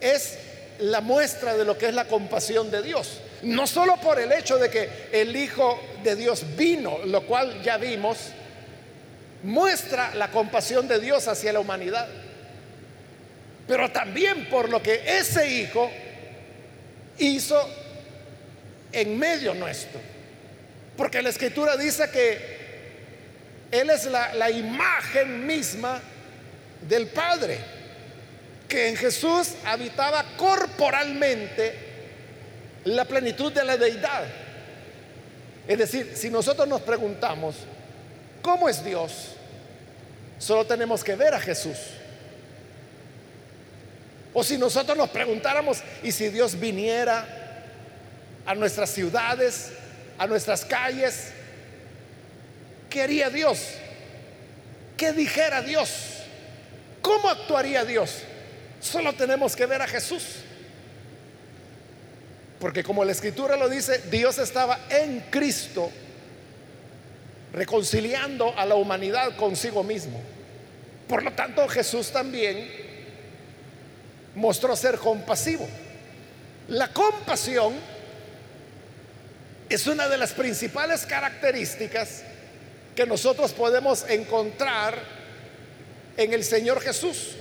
es 0.00 0.38
la 0.78 1.00
muestra 1.00 1.56
de 1.56 1.64
lo 1.64 1.76
que 1.78 1.88
es 1.88 1.94
la 1.94 2.06
compasión 2.06 2.70
de 2.70 2.82
Dios. 2.82 3.20
No 3.42 3.66
solo 3.66 3.96
por 3.96 4.20
el 4.20 4.32
hecho 4.32 4.58
de 4.58 4.70
que 4.70 4.88
el 5.12 5.34
Hijo 5.36 5.80
de 6.02 6.16
Dios 6.16 6.44
vino, 6.56 6.98
lo 7.04 7.26
cual 7.26 7.62
ya 7.62 7.76
vimos, 7.76 8.18
muestra 9.42 10.14
la 10.14 10.30
compasión 10.30 10.88
de 10.88 10.98
Dios 10.98 11.28
hacia 11.28 11.52
la 11.52 11.60
humanidad, 11.60 12.08
pero 13.66 13.90
también 13.90 14.48
por 14.48 14.68
lo 14.68 14.82
que 14.82 15.02
ese 15.18 15.48
Hijo 15.50 15.90
hizo 17.18 17.68
en 18.92 19.18
medio 19.18 19.54
nuestro. 19.54 20.00
Porque 20.96 21.20
la 21.22 21.28
Escritura 21.28 21.76
dice 21.76 22.08
que 22.10 22.56
Él 23.70 23.90
es 23.90 24.06
la, 24.06 24.50
imagen 24.50 25.46
misma 25.46 26.00
del 26.88 27.08
Padre, 27.08 27.58
que 28.68 28.88
en 28.88 28.96
Jesús 28.96 29.54
habitaba 29.64 30.24
corporalmente 30.36 31.74
la 32.84 33.04
plenitud 33.04 33.52
de 33.52 33.64
la 33.64 33.76
deidad. 33.76 34.24
Es 35.68 35.78
decir, 35.78 36.12
si 36.14 36.30
nosotros 36.30 36.66
nos 36.66 36.80
preguntamos, 36.80 37.56
¿cómo 38.40 38.68
es 38.68 38.84
Dios? 38.84 39.34
Solo 40.38 40.64
tenemos 40.64 41.02
que 41.02 41.16
ver 41.16 41.34
a 41.34 41.40
Jesús. 41.40 41.76
O 44.32 44.44
si 44.44 44.56
nosotros 44.58 44.96
nos 44.96 45.10
preguntáramos, 45.10 45.82
¿y 46.02 46.12
si 46.12 46.28
Dios 46.28 46.58
viniera 46.58 47.26
a 48.44 48.54
nuestras 48.54 48.90
ciudades, 48.90 49.72
a 50.18 50.26
nuestras 50.26 50.64
calles? 50.64 51.32
¿Qué 52.90 53.02
haría 53.02 53.30
Dios? 53.30 53.58
¿Qué 54.96 55.12
dijera 55.12 55.62
Dios? 55.62 56.22
¿Cómo 57.02 57.28
actuaría 57.28 57.84
Dios? 57.84 58.22
Solo 58.80 59.12
tenemos 59.12 59.54
que 59.54 59.66
ver 59.66 59.82
a 59.82 59.86
Jesús. 59.86 60.24
Porque 62.58 62.82
como 62.82 63.04
la 63.04 63.12
escritura 63.12 63.56
lo 63.56 63.68
dice, 63.68 63.98
Dios 64.10 64.38
estaba 64.38 64.80
en 64.88 65.20
Cristo 65.30 65.90
reconciliando 67.52 68.54
a 68.56 68.64
la 68.66 68.74
humanidad 68.74 69.36
consigo 69.36 69.82
mismo. 69.82 70.20
Por 71.08 71.22
lo 71.22 71.32
tanto, 71.32 71.66
Jesús 71.68 72.10
también 72.10 72.68
mostró 74.34 74.74
ser 74.74 74.98
compasivo. 74.98 75.66
La 76.68 76.88
compasión 76.88 77.74
es 79.68 79.86
una 79.86 80.08
de 80.08 80.16
las 80.16 80.32
principales 80.32 81.04
características 81.06 82.22
que 82.94 83.06
nosotros 83.06 83.52
podemos 83.52 84.04
encontrar 84.08 84.96
en 86.16 86.32
el 86.32 86.44
Señor 86.44 86.80
Jesús. 86.80 87.32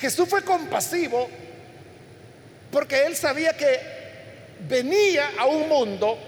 Jesús 0.00 0.28
fue 0.28 0.42
compasivo 0.42 1.28
porque 2.70 3.06
él 3.06 3.16
sabía 3.16 3.56
que 3.56 3.80
venía 4.68 5.30
a 5.38 5.46
un 5.46 5.68
mundo 5.68 6.18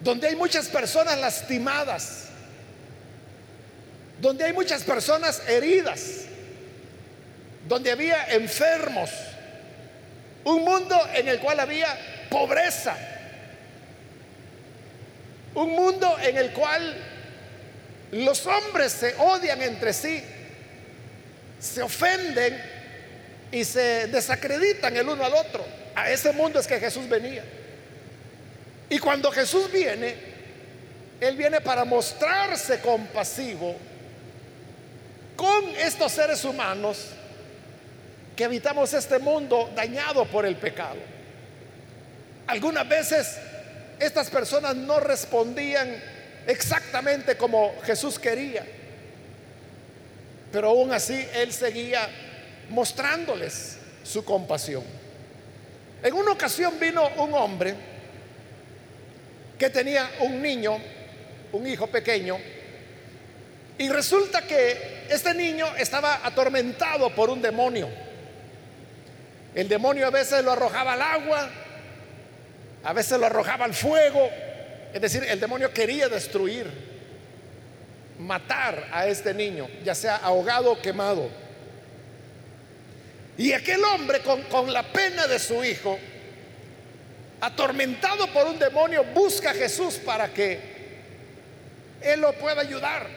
donde 0.00 0.28
hay 0.28 0.36
muchas 0.36 0.68
personas 0.68 1.18
lastimadas, 1.18 2.26
donde 4.20 4.44
hay 4.44 4.52
muchas 4.52 4.84
personas 4.84 5.42
heridas, 5.48 6.26
donde 7.66 7.90
había 7.90 8.26
enfermos, 8.26 9.10
un 10.44 10.62
mundo 10.62 10.96
en 11.14 11.28
el 11.28 11.40
cual 11.40 11.58
había 11.60 11.96
pobreza, 12.36 12.94
un 15.54 15.70
mundo 15.70 16.18
en 16.22 16.36
el 16.36 16.52
cual 16.52 16.94
los 18.12 18.46
hombres 18.46 18.92
se 18.92 19.14
odian 19.14 19.62
entre 19.62 19.94
sí, 19.94 20.22
se 21.58 21.80
ofenden 21.80 22.62
y 23.50 23.64
se 23.64 24.08
desacreditan 24.08 24.94
el 24.98 25.08
uno 25.08 25.24
al 25.24 25.32
otro. 25.32 25.64
A 25.94 26.10
ese 26.10 26.30
mundo 26.32 26.60
es 26.60 26.66
que 26.66 26.78
Jesús 26.78 27.08
venía. 27.08 27.42
Y 28.90 28.98
cuando 28.98 29.32
Jesús 29.32 29.72
viene, 29.72 30.14
Él 31.18 31.38
viene 31.38 31.62
para 31.62 31.86
mostrarse 31.86 32.80
compasivo 32.80 33.76
con 35.36 35.64
estos 35.78 36.12
seres 36.12 36.44
humanos 36.44 36.98
que 38.36 38.44
habitamos 38.44 38.92
este 38.92 39.18
mundo 39.18 39.70
dañado 39.74 40.26
por 40.26 40.44
el 40.44 40.56
pecado. 40.56 41.15
Algunas 42.46 42.88
veces 42.88 43.38
estas 43.98 44.30
personas 44.30 44.76
no 44.76 45.00
respondían 45.00 45.96
exactamente 46.46 47.36
como 47.36 47.74
Jesús 47.82 48.18
quería, 48.18 48.64
pero 50.52 50.68
aún 50.68 50.92
así 50.92 51.26
Él 51.34 51.52
seguía 51.52 52.08
mostrándoles 52.68 53.78
su 54.04 54.24
compasión. 54.24 54.84
En 56.02 56.14
una 56.14 56.32
ocasión 56.32 56.78
vino 56.78 57.08
un 57.16 57.34
hombre 57.34 57.74
que 59.58 59.70
tenía 59.70 60.08
un 60.20 60.40
niño, 60.40 60.78
un 61.52 61.66
hijo 61.66 61.86
pequeño, 61.88 62.38
y 63.78 63.88
resulta 63.88 64.42
que 64.42 65.06
este 65.10 65.34
niño 65.34 65.66
estaba 65.76 66.20
atormentado 66.24 67.14
por 67.14 67.28
un 67.28 67.42
demonio. 67.42 67.88
El 69.54 69.68
demonio 69.68 70.06
a 70.06 70.10
veces 70.10 70.44
lo 70.44 70.52
arrojaba 70.52 70.92
al 70.92 71.02
agua, 71.02 71.50
a 72.86 72.92
veces 72.92 73.18
lo 73.18 73.26
arrojaba 73.26 73.64
al 73.64 73.74
fuego, 73.74 74.30
es 74.94 75.00
decir, 75.00 75.24
el 75.24 75.40
demonio 75.40 75.72
quería 75.72 76.08
destruir, 76.08 76.70
matar 78.20 78.86
a 78.92 79.08
este 79.08 79.34
niño, 79.34 79.66
ya 79.82 79.92
sea 79.92 80.14
ahogado 80.18 80.70
o 80.70 80.80
quemado. 80.80 81.28
Y 83.36 83.52
aquel 83.52 83.82
hombre 83.82 84.20
con, 84.20 84.72
la 84.72 84.84
pena 84.84 85.26
de 85.26 85.40
su 85.40 85.64
hijo, 85.64 85.98
atormentado 87.40 88.32
por 88.32 88.46
un 88.46 88.56
demonio, 88.56 89.02
busca 89.12 89.50
a 89.50 89.54
Jesús 89.54 89.94
para 89.94 90.32
que 90.32 90.60
Él 92.00 92.20
lo 92.20 92.32
pueda 92.34 92.60
ayudar. 92.60 93.08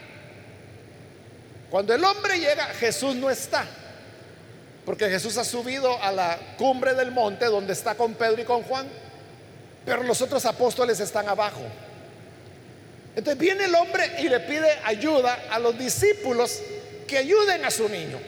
Cuando 1.70 1.94
el 1.94 2.04
hombre 2.04 2.40
llega, 2.40 2.66
Jesús 2.80 3.14
no 3.14 3.30
está. 3.30 3.68
Porque 4.84 5.08
Jesús 5.12 5.38
ha 5.38 5.44
subido 5.44 6.02
a 6.02 6.12
la 6.12 6.40
cumbre 6.58 6.96
del 6.96 7.12
monte 7.12 7.46
donde 7.46 7.74
está 7.74 7.94
con 7.94 8.16
Pedro 8.16 8.42
y 8.42 8.46
con 8.46 8.64
Juan. 8.64 8.88
Pero 9.86 10.04
los 10.04 10.22
otros 10.22 10.46
apóstoles 10.46 11.00
están 11.00 11.28
abajo. 11.28 11.62
Entonces 13.16 13.40
viene 13.40 13.66
el 13.66 13.76
hombre 13.76 14.18
y 14.20 14.30
le 14.30 14.40
pide 14.42 14.70
ayuda 14.84 15.46
a 15.50 15.60
los 15.60 15.78
discípulos 15.78 16.62
que 17.08 17.18
ayuden 17.18 17.66
a 17.66 17.72
su 17.72 17.90
niño. 17.90 18.20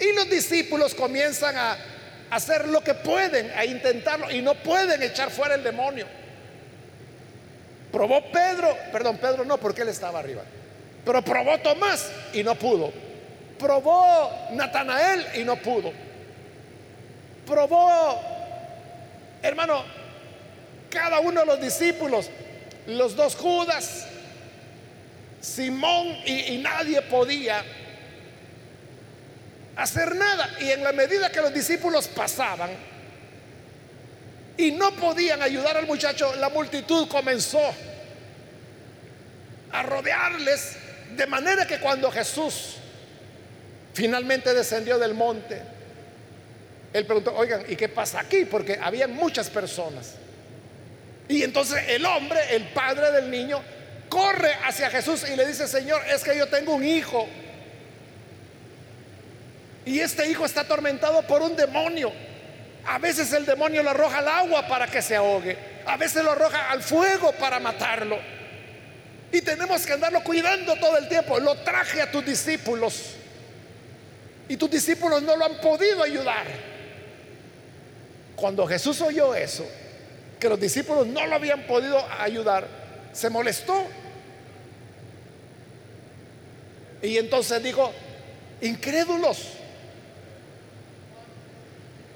Y 0.00 0.12
los 0.12 0.28
discípulos 0.30 0.94
comienzan 0.94 1.56
a 1.56 1.76
hacer 2.30 2.68
lo 2.68 2.82
que 2.82 2.94
pueden, 2.94 3.50
a 3.56 3.64
intentarlo, 3.64 4.30
y 4.30 4.42
no 4.42 4.54
pueden 4.54 5.02
echar 5.02 5.30
fuera 5.30 5.54
el 5.54 5.62
demonio. 5.62 6.06
Probó 7.90 8.30
Pedro, 8.30 8.76
perdón, 8.92 9.16
Pedro 9.16 9.44
no, 9.44 9.58
porque 9.58 9.82
él 9.82 9.88
estaba 9.88 10.18
arriba. 10.18 10.42
Pero 11.04 11.22
probó 11.22 11.58
Tomás 11.58 12.10
y 12.32 12.42
no 12.42 12.54
pudo. 12.56 12.92
Probó 13.58 14.48
Natanael 14.52 15.26
y 15.34 15.44
no 15.44 15.56
pudo. 15.56 15.92
Probó, 17.46 18.20
hermano, 19.42 19.84
cada 20.96 21.20
uno 21.20 21.40
de 21.40 21.46
los 21.46 21.60
discípulos, 21.60 22.30
los 22.86 23.14
dos 23.14 23.36
Judas, 23.36 24.06
Simón 25.42 26.06
y, 26.24 26.56
nadie 26.56 27.02
podía 27.02 27.62
hacer 29.76 30.16
nada. 30.16 30.48
Y 30.58 30.70
en 30.70 30.82
la 30.82 30.92
medida 30.92 31.30
que 31.30 31.42
los 31.42 31.52
discípulos 31.52 32.08
pasaban 32.08 32.70
y 34.56 34.70
no 34.70 34.90
podían 34.92 35.42
ayudar 35.42 35.76
al 35.76 35.86
muchacho, 35.86 36.34
la 36.36 36.48
multitud 36.48 37.06
comenzó 37.08 37.60
a 39.70 39.82
rodearles 39.82 40.76
de 41.14 41.26
manera 41.26 41.66
que 41.66 41.78
cuando 41.78 42.10
Jesús 42.10 42.76
finalmente 43.92 44.54
descendió 44.54 44.98
del 44.98 45.12
monte, 45.12 45.60
él 46.94 47.04
preguntó, 47.04 47.34
oigan, 47.36 47.66
¿y 47.68 47.76
qué 47.76 47.90
pasa 47.90 48.20
aquí? 48.20 48.46
Porque 48.46 48.78
había 48.82 49.06
muchas 49.06 49.50
personas. 49.50 50.14
Y 51.28 51.42
entonces 51.42 51.82
el 51.88 52.04
hombre, 52.06 52.40
el 52.54 52.64
padre 52.68 53.10
del 53.12 53.30
niño, 53.30 53.62
corre 54.08 54.52
hacia 54.64 54.90
Jesús 54.90 55.24
y 55.28 55.36
le 55.36 55.46
dice, 55.46 55.66
Señor, 55.66 56.02
es 56.08 56.22
que 56.22 56.36
yo 56.36 56.46
tengo 56.48 56.74
un 56.74 56.84
hijo 56.84 57.28
y 59.86 60.00
este 60.00 60.28
hijo 60.28 60.44
está 60.44 60.62
atormentado 60.62 61.22
por 61.22 61.40
un 61.42 61.54
demonio. 61.54 62.12
A 62.86 62.98
veces 62.98 63.32
el 63.32 63.46
demonio 63.46 63.84
lo 63.84 63.90
arroja 63.90 64.18
al 64.18 64.28
agua 64.28 64.66
para 64.66 64.88
que 64.88 65.00
se 65.00 65.14
ahogue. 65.14 65.56
A 65.86 65.96
veces 65.96 66.24
lo 66.24 66.32
arroja 66.32 66.72
al 66.72 66.82
fuego 66.82 67.30
para 67.32 67.60
matarlo. 67.60 68.18
Y 69.30 69.40
tenemos 69.42 69.86
que 69.86 69.92
andarlo 69.92 70.24
cuidando 70.24 70.74
todo 70.74 70.98
el 70.98 71.08
tiempo. 71.08 71.38
Lo 71.38 71.54
traje 71.58 72.02
a 72.02 72.10
tus 72.10 72.26
discípulos. 72.26 73.14
Y 74.48 74.56
tus 74.56 74.70
discípulos 74.72 75.22
no 75.22 75.36
lo 75.36 75.44
han 75.44 75.54
podido 75.60 76.02
ayudar. 76.02 76.46
Cuando 78.34 78.66
Jesús 78.66 79.00
oyó 79.00 79.36
eso, 79.36 79.64
que 80.38 80.48
los 80.48 80.60
discípulos 80.60 81.06
no 81.06 81.26
lo 81.26 81.34
habían 81.34 81.66
podido 81.66 82.04
ayudar, 82.18 82.66
se 83.12 83.30
molestó. 83.30 83.86
Y 87.02 87.18
entonces 87.18 87.62
dijo, 87.62 87.92
incrédulos, 88.60 89.52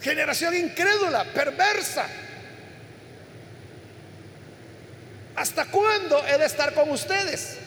generación 0.01 0.57
incrédula, 0.57 1.25
perversa. 1.25 2.07
¿Hasta 5.37 5.67
cuándo 5.67 6.23
he 6.27 6.37
de 6.37 6.45
estar 6.45 6.75
con 6.75 6.91
ustedes? 6.91 7.59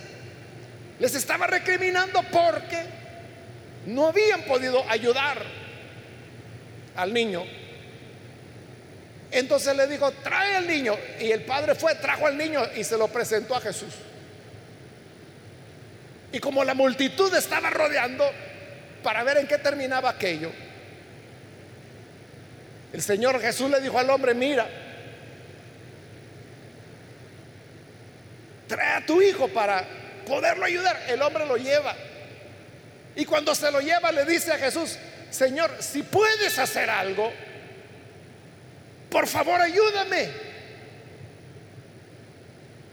Les 0.99 1.15
estaba 1.15 1.47
recriminando 1.47 2.21
porque 2.31 2.83
no 3.87 4.07
habían 4.07 4.43
podido 4.43 4.87
ayudar 4.89 5.41
al 6.95 7.13
niño. 7.13 7.43
Entonces 9.34 9.76
le 9.76 9.88
dijo, 9.88 10.12
trae 10.12 10.58
al 10.58 10.67
niño. 10.67 10.96
Y 11.19 11.32
el 11.32 11.41
padre 11.41 11.74
fue, 11.74 11.96
trajo 11.96 12.28
al 12.28 12.38
niño 12.38 12.62
y 12.76 12.84
se 12.84 12.98
lo 12.98 13.08
presentó 13.08 13.56
a 13.56 13.62
Jesús. 13.62 13.93
Y 16.32 16.39
como 16.39 16.63
la 16.63 16.76
multitud 16.76 17.34
estaba 17.36 17.72
rodeando 17.72 18.30
para 19.02 19.24
ver 19.24 19.38
en 19.38 19.48
qué 19.48 19.58
terminaba 19.58 20.12
aquello, 20.12 20.52
el 22.93 23.02
Señor 23.02 23.41
Jesús 23.41 23.72
le 23.72 23.82
dijo 23.82 23.98
al 23.98 24.10
hombre, 24.12 24.36
mira, 24.36 24.67
trae 28.67 28.98
a 28.98 29.06
tu 29.06 29.19
hijo 29.19 29.48
para 29.48 29.84
poderlo 30.28 30.65
ayudar. 30.65 31.02
El 31.08 31.24
hombre 31.24 31.48
lo 31.48 31.58
lleva. 31.58 31.96
Y 33.15 33.26
cuando 33.26 33.56
se 33.56 33.72
lo 33.72 33.82
lleva 33.82 34.12
le 34.12 34.26
dice 34.26 34.52
a 34.52 34.60
Jesús, 34.60 34.98
Señor, 35.32 35.72
si 35.80 36.04
puedes 36.04 36.60
hacer 36.60 36.91
algo, 36.91 37.34
por 39.13 39.28
favor 39.28 39.62
ayúdame. 39.62 40.28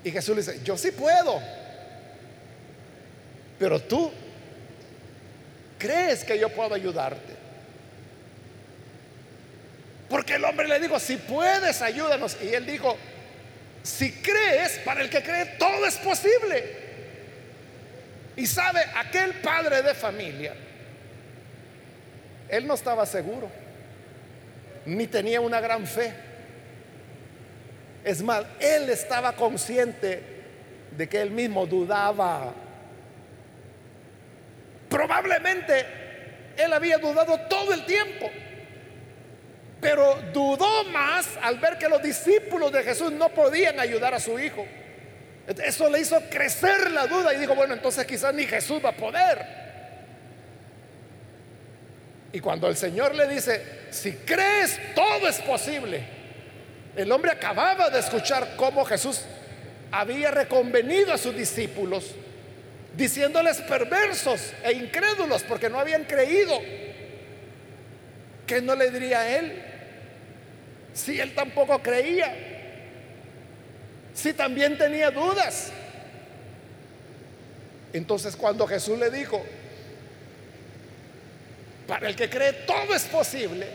Y 0.04 0.10
Jesús 0.10 0.36
le 0.36 0.42
dice, 0.42 0.60
yo 0.62 0.76
sí 0.76 0.90
puedo. 0.92 1.40
Pero 3.58 3.80
tú 3.80 4.12
crees 5.78 6.22
que 6.22 6.38
yo 6.38 6.50
puedo 6.50 6.74
ayudarte. 6.74 7.40
Porque 10.10 10.34
el 10.34 10.44
hombre 10.44 10.68
le 10.68 10.78
dijo, 10.78 11.00
si 11.00 11.16
puedes, 11.16 11.80
ayúdanos. 11.80 12.36
Y 12.42 12.48
él 12.48 12.66
dijo, 12.66 12.98
si 13.82 14.12
crees, 14.12 14.78
para 14.84 15.00
el 15.00 15.08
que 15.08 15.22
cree, 15.22 15.46
todo 15.58 15.86
es 15.86 15.96
posible. 15.96 16.76
Y 18.36 18.46
sabe, 18.46 18.84
aquel 18.94 19.40
padre 19.40 19.80
de 19.80 19.94
familia, 19.94 20.54
él 22.50 22.66
no 22.66 22.74
estaba 22.74 23.06
seguro, 23.06 23.50
ni 24.86 25.06
tenía 25.06 25.40
una 25.40 25.60
gran 25.60 25.86
fe. 25.86 26.12
Es 28.04 28.22
más, 28.22 28.44
él 28.60 28.88
estaba 28.90 29.32
consciente 29.32 30.22
de 30.96 31.08
que 31.08 31.20
él 31.20 31.30
mismo 31.30 31.66
dudaba. 31.66 32.54
Probablemente 34.88 35.86
él 36.56 36.72
había 36.72 36.98
dudado 36.98 37.38
todo 37.48 37.72
el 37.72 37.84
tiempo. 37.84 38.30
Pero 39.80 40.16
dudó 40.32 40.84
más 40.84 41.26
al 41.42 41.58
ver 41.58 41.78
que 41.78 41.88
los 41.88 42.02
discípulos 42.02 42.70
de 42.72 42.82
Jesús 42.82 43.12
no 43.12 43.30
podían 43.30 43.80
ayudar 43.80 44.14
a 44.14 44.20
su 44.20 44.38
hijo. 44.38 44.66
Eso 45.46 45.88
le 45.88 46.00
hizo 46.00 46.20
crecer 46.30 46.90
la 46.90 47.06
duda 47.06 47.34
y 47.34 47.38
dijo, 47.38 47.54
bueno, 47.54 47.74
entonces 47.74 48.04
quizás 48.06 48.34
ni 48.34 48.44
Jesús 48.46 48.80
va 48.84 48.90
a 48.90 48.96
poder. 48.96 49.69
Y 52.32 52.40
cuando 52.40 52.68
el 52.68 52.76
Señor 52.76 53.14
le 53.14 53.26
dice, 53.28 53.62
si 53.90 54.12
crees, 54.12 54.78
todo 54.94 55.28
es 55.28 55.40
posible. 55.40 56.02
El 56.96 57.10
hombre 57.12 57.32
acababa 57.32 57.90
de 57.90 58.00
escuchar 58.00 58.54
cómo 58.56 58.84
Jesús 58.84 59.22
había 59.90 60.30
reconvenido 60.30 61.12
a 61.12 61.18
sus 61.18 61.34
discípulos, 61.34 62.12
diciéndoles 62.96 63.58
perversos 63.62 64.52
e 64.62 64.72
incrédulos 64.72 65.42
porque 65.42 65.68
no 65.68 65.78
habían 65.78 66.04
creído. 66.04 66.58
¿Qué 68.46 68.60
no 68.62 68.74
le 68.74 68.90
diría 68.90 69.20
a 69.20 69.38
él? 69.38 69.70
si 70.92 71.20
él 71.20 71.34
tampoco 71.34 71.80
creía? 71.82 72.34
Si 74.14 74.32
también 74.32 74.76
tenía 74.76 75.10
dudas. 75.10 75.72
Entonces 77.92 78.36
cuando 78.36 78.66
Jesús 78.66 78.98
le 78.98 79.10
dijo, 79.10 79.42
para 81.90 82.08
el 82.08 82.14
que 82.14 82.30
cree 82.30 82.52
todo 82.52 82.94
es 82.94 83.02
posible, 83.06 83.66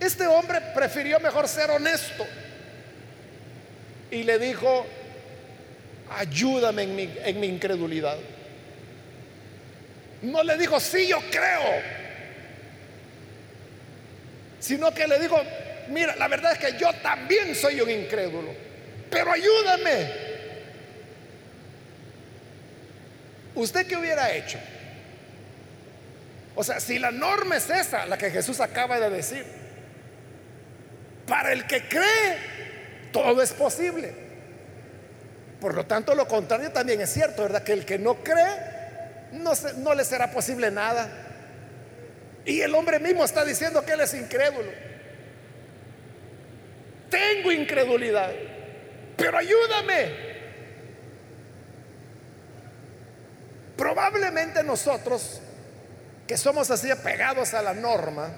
este 0.00 0.26
hombre 0.26 0.62
prefirió 0.74 1.20
mejor 1.20 1.46
ser 1.46 1.70
honesto 1.70 2.26
y 4.10 4.22
le 4.22 4.38
dijo, 4.38 4.86
ayúdame 6.16 6.84
en 6.84 7.38
mi, 7.38 7.46
incredulidad. 7.46 8.16
No 10.22 10.42
le 10.42 10.56
dijo, 10.56 10.80
sí, 10.80 11.06
yo 11.06 11.18
creo 11.30 12.04
sino 14.58 14.94
que 14.94 15.06
le 15.06 15.20
digo, 15.20 15.38
mira, 15.88 16.16
la 16.16 16.26
verdad 16.26 16.52
es 16.52 16.58
que 16.58 16.78
yo 16.78 16.90
también 17.02 17.54
soy 17.54 17.82
un 17.82 17.90
incrédulo, 17.90 18.48
pero 19.10 19.30
ayúdame. 19.30 20.10
¿Usted 23.54 23.86
qué 23.86 23.98
hubiera 23.98 24.34
hecho? 24.34 24.58
O 26.54 26.62
sea, 26.62 26.80
si 26.80 26.98
la 26.98 27.10
norma 27.10 27.56
es 27.56 27.68
esa, 27.70 28.06
la 28.06 28.16
que 28.16 28.30
Jesús 28.30 28.60
acaba 28.60 29.00
de 29.00 29.10
decir, 29.10 29.44
para 31.26 31.52
el 31.52 31.66
que 31.66 31.88
cree, 31.88 32.38
todo 33.12 33.42
es 33.42 33.52
posible. 33.52 34.12
Por 35.60 35.74
lo 35.74 35.86
tanto, 35.86 36.14
lo 36.14 36.28
contrario 36.28 36.70
también 36.70 37.00
es 37.00 37.10
cierto, 37.12 37.42
¿verdad? 37.42 37.62
Que 37.62 37.72
el 37.72 37.84
que 37.84 37.98
no 37.98 38.22
cree, 38.22 39.30
no, 39.32 39.52
no 39.78 39.94
le 39.94 40.04
será 40.04 40.30
posible 40.30 40.70
nada. 40.70 41.08
Y 42.44 42.60
el 42.60 42.74
hombre 42.74 43.00
mismo 43.00 43.24
está 43.24 43.44
diciendo 43.44 43.84
que 43.84 43.92
él 43.92 44.00
es 44.02 44.14
incrédulo. 44.14 44.70
Tengo 47.08 47.52
incredulidad, 47.52 48.32
pero 49.16 49.38
ayúdame. 49.38 50.34
Probablemente 53.76 54.62
nosotros, 54.62 55.40
que 56.26 56.36
somos 56.36 56.70
así 56.70 56.90
apegados 56.90 57.54
a 57.54 57.62
la 57.62 57.74
norma, 57.74 58.30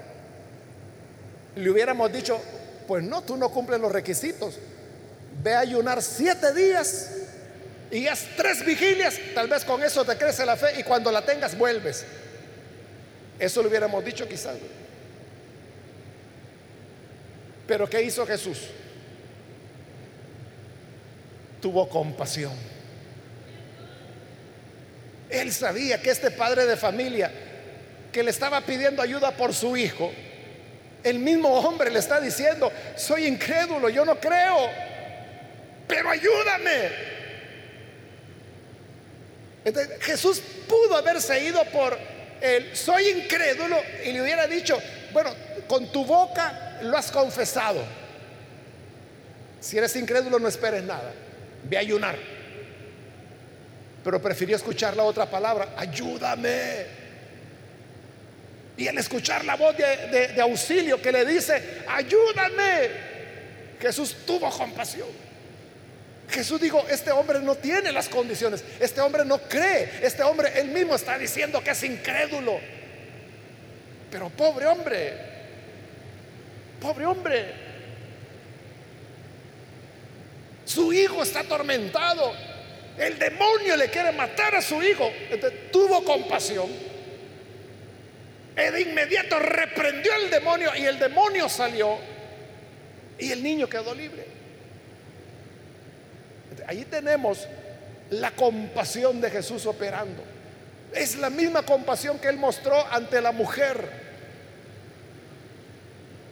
le 1.55 1.69
hubiéramos 1.69 2.11
dicho, 2.11 2.39
pues 2.87 3.03
no, 3.03 3.21
tú 3.23 3.37
no 3.37 3.49
cumples 3.49 3.79
los 3.79 3.91
requisitos. 3.91 4.59
Ve 5.41 5.53
a 5.53 5.59
ayunar 5.59 6.01
siete 6.01 6.53
días 6.53 7.11
y 7.91 8.07
haz 8.07 8.25
tres 8.35 8.65
vigilias, 8.65 9.15
tal 9.33 9.47
vez 9.47 9.63
con 9.63 9.81
eso 9.83 10.03
te 10.03 10.17
crece 10.17 10.45
la 10.45 10.55
fe 10.55 10.79
y 10.79 10.83
cuando 10.83 11.11
la 11.11 11.23
tengas 11.23 11.57
vuelves. 11.57 12.05
Eso 13.39 13.61
lo 13.61 13.69
hubiéramos 13.69 14.03
dicho 14.03 14.27
quizás. 14.27 14.55
Pero 17.67 17.89
¿qué 17.89 18.01
hizo 18.01 18.25
Jesús? 18.25 18.59
Tuvo 21.61 21.87
compasión. 21.87 22.53
Él 25.29 25.51
sabía 25.51 26.01
que 26.01 26.09
este 26.09 26.31
padre 26.31 26.65
de 26.65 26.77
familia 26.77 27.31
que 28.17 28.23
le 28.23 28.31
estaba 28.31 28.61
pidiendo 28.61 29.03
ayuda 29.03 29.29
por 29.29 29.53
su 29.53 29.77
hijo, 29.77 30.11
el 31.03 31.19
mismo 31.19 31.49
hombre 31.49 31.91
le 31.91 31.99
está 31.99 32.19
diciendo, 32.19 32.71
soy 32.95 33.27
incrédulo, 33.27 33.89
yo 33.89 34.03
no 34.03 34.19
creo, 34.19 34.71
pero 35.87 36.09
ayúdame. 36.09 36.89
Jesús 39.99 40.41
pudo 40.67 40.97
haberse 40.97 41.43
ido 41.43 41.63
por 41.65 41.95
el 42.41 42.75
soy 42.75 43.07
incrédulo 43.09 43.77
y 44.03 44.11
le 44.13 44.23
hubiera 44.23 44.47
dicho, 44.47 44.81
bueno, 45.13 45.29
con 45.67 45.91
tu 45.91 46.03
boca 46.03 46.79
lo 46.81 46.97
has 46.97 47.11
confesado. 47.11 47.83
Si 49.59 49.77
eres 49.77 49.95
incrédulo 49.95 50.39
no 50.39 50.47
esperes 50.47 50.81
nada, 50.81 51.13
ve 51.65 51.77
a 51.77 51.81
ayunar. 51.81 52.17
Pero 54.03 54.19
prefirió 54.19 54.55
escuchar 54.55 54.97
la 54.97 55.03
otra 55.03 55.27
palabra, 55.29 55.75
ayúdame. 55.77 57.05
Y 58.77 58.87
al 58.87 58.97
escuchar 58.99 59.43
la 59.43 59.55
voz 59.55 59.75
de, 59.75 60.39
auxilio 60.39 61.01
que 61.01 61.11
le 61.11 61.25
dice, 61.25 61.83
ayúdame, 61.87 62.89
Jesús 63.81 64.15
tuvo 64.25 64.49
compasión. 64.51 65.09
Jesús 66.29 66.61
dijo, 66.61 66.85
este 66.89 67.11
hombre 67.11 67.39
no 67.39 67.55
tiene 67.55 67.91
las 67.91 68.07
condiciones, 68.07 68.63
este 68.79 69.01
hombre 69.01 69.25
no 69.25 69.39
cree, 69.39 69.99
este 70.03 70.23
hombre 70.23 70.51
él 70.55 70.67
mismo 70.67 70.95
está 70.95 71.17
diciendo 71.17 71.63
que 71.63 71.71
es 71.71 71.83
incrédulo. 71.83 72.59
Pero 74.11 74.29
pobre 74.29 74.67
hombre, 74.67 75.13
pobre 76.79 77.05
hombre, 77.05 77.67
su 80.65 80.91
hijo 80.91 81.23
está 81.23 81.39
atormentado 81.39 82.33
El 82.97 83.17
demonio 83.17 83.77
le 83.77 83.89
quiere 83.89 84.11
matar 84.11 84.55
a 84.55 84.61
su 84.61 84.81
hijo. 84.83 85.11
tuvo 85.71 86.03
compasión. 86.03 86.67
Y 88.57 88.71
de 88.71 88.81
inmediato 88.81 89.37
reprendió 89.37 90.13
al 90.13 90.31
demonio 90.31 90.71
y 90.75 90.85
el 90.85 90.97
demonio 90.97 91.47
salió 91.47 91.99
y 93.19 93.31
el 93.31 93.43
niño 93.43 93.69
quedó 93.69 93.93
libre. 93.93 94.25
Ahí 96.65 96.83
tenemos 96.85 97.47
la 98.09 98.31
compasión 98.31 99.21
de 99.21 99.29
Jesús 99.29 99.65
operando. 99.67 100.23
Es 100.93 101.17
la 101.17 101.29
misma 101.29 101.61
compasión 101.63 102.17
que 102.17 102.29
él 102.29 102.37
mostró 102.37 102.85
ante 102.91 103.21
la 103.21 103.31
mujer 103.31 104.07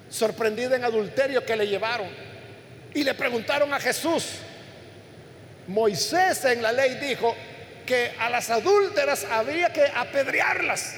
sorprendida 0.09 0.75
en 0.75 0.83
adulterio 0.83 1.45
que 1.45 1.55
le 1.55 1.67
llevaron. 1.67 2.07
Y 2.93 3.03
le 3.03 3.13
preguntaron 3.13 3.73
a 3.73 3.79
Jesús, 3.79 4.37
Moisés 5.67 6.43
en 6.45 6.61
la 6.61 6.71
ley 6.71 6.95
dijo 6.95 7.35
que 7.85 8.13
a 8.19 8.29
las 8.29 8.49
adúlteras 8.49 9.25
había 9.25 9.71
que 9.71 9.83
apedrearlas. 9.83 10.95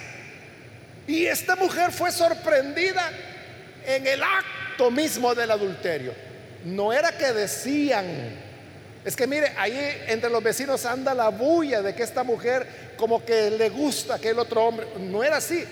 Y 1.08 1.26
esta 1.26 1.56
mujer 1.56 1.92
fue 1.92 2.12
sorprendida 2.12 3.12
en 3.86 4.06
el 4.06 4.22
acto 4.22 4.92
mismo 4.92 5.34
del 5.34 5.50
adulterio. 5.52 6.14
No 6.66 6.92
era 6.92 7.18
que 7.18 7.32
decían, 7.32 8.06
es 9.06 9.16
que 9.16 9.26
mire, 9.26 9.54
ahí 9.58 10.04
entre 10.08 10.30
los 10.30 10.44
vecinos 10.44 10.86
anda 10.86 11.14
la 11.14 11.30
bulla 11.30 11.82
de 11.82 11.96
que 11.96 12.04
esta 12.04 12.24
mujer 12.24 12.68
como 12.98 13.24
que 13.24 13.50
le 13.52 13.70
gusta 13.70 14.16
aquel 14.16 14.38
otro 14.38 14.66
hombre. 14.66 14.86
No 15.00 15.24
era 15.24 15.38
así. 15.38 15.64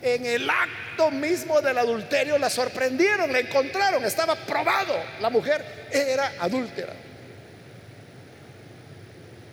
En 0.00 0.24
el 0.24 0.48
acto 0.48 1.10
mismo 1.10 1.60
del 1.60 1.76
adulterio 1.76 2.38
la 2.38 2.48
sorprendieron, 2.48 3.30
la 3.30 3.40
encontraron, 3.40 4.04
estaba 4.04 4.36
probado. 4.36 4.94
La 5.20 5.28
mujer 5.28 5.62
era 5.90 6.32
adúltera. 6.40 6.94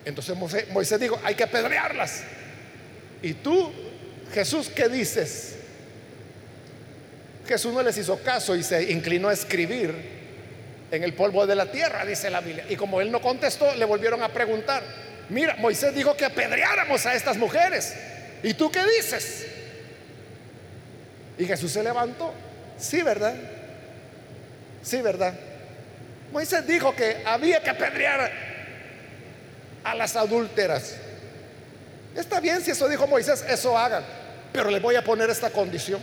Entonces 0.06 0.36
Moisés 0.72 1.00
dijo, 1.00 1.20
hay 1.24 1.36
que 1.36 1.44
apedrearlas. 1.44 2.24
Y 3.22 3.34
tú, 3.34 3.72
Jesús, 4.34 4.70
¿qué 4.70 4.90
dices? 4.90 5.56
Jesús 7.48 7.74
no 7.74 7.84
les 7.84 7.98
hizo 7.98 8.18
caso 8.24 8.56
y 8.56 8.64
se 8.64 8.92
inclinó 8.92 9.30
a 9.30 9.34
escribir 9.34 9.94
en 10.92 11.04
el 11.04 11.14
polvo 11.14 11.46
de 11.46 11.56
la 11.56 11.72
tierra, 11.72 12.06
dice 12.06 12.30
la 12.30 12.42
Biblia. 12.42 12.66
Y 12.70 12.76
como 12.76 13.02
él 13.02 13.12
no 13.12 13.22
contestó, 13.22 13.74
le 13.76 13.86
volvieron 13.86 14.24
a 14.24 14.30
preguntar, 14.30 14.82
mira, 15.30 15.56
Moisés 15.58 15.94
dijo 15.94 16.16
que 16.16 16.26
apedreáramos 16.26 17.06
a 17.06 17.14
estas 17.14 17.38
mujeres. 17.38 17.94
¿Y 18.42 18.54
tú 18.54 18.72
qué 18.72 18.82
dices? 18.98 19.46
Y 21.38 21.46
Jesús 21.46 21.72
se 21.72 21.84
levantó. 21.84 22.34
Sí, 22.78 23.02
¿verdad? 23.02 23.36
Sí, 24.82 25.02
¿verdad? 25.02 25.34
Moisés 26.32 26.66
dijo 26.66 26.96
que 26.96 27.22
había 27.26 27.62
que 27.62 27.70
apedrear 27.70 28.32
a 29.84 29.96
las 29.96 30.16
adúlteras. 30.16 30.96
Está 32.16 32.40
bien 32.40 32.62
si 32.62 32.72
eso 32.72 32.88
dijo 32.88 33.06
Moisés, 33.08 33.44
eso 33.48 33.78
hagan. 33.78 34.23
Pero 34.54 34.70
le 34.70 34.80
voy 34.80 34.96
a 34.96 35.04
poner 35.04 35.30
esta 35.30 35.50
condición. 35.50 36.00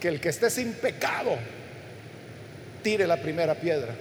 Que 0.00 0.08
el 0.08 0.20
que 0.20 0.30
esté 0.30 0.50
sin 0.50 0.72
pecado 0.74 1.36
tire 2.82 3.06
la 3.06 3.18
primera 3.18 3.54
piedra. 3.54 3.94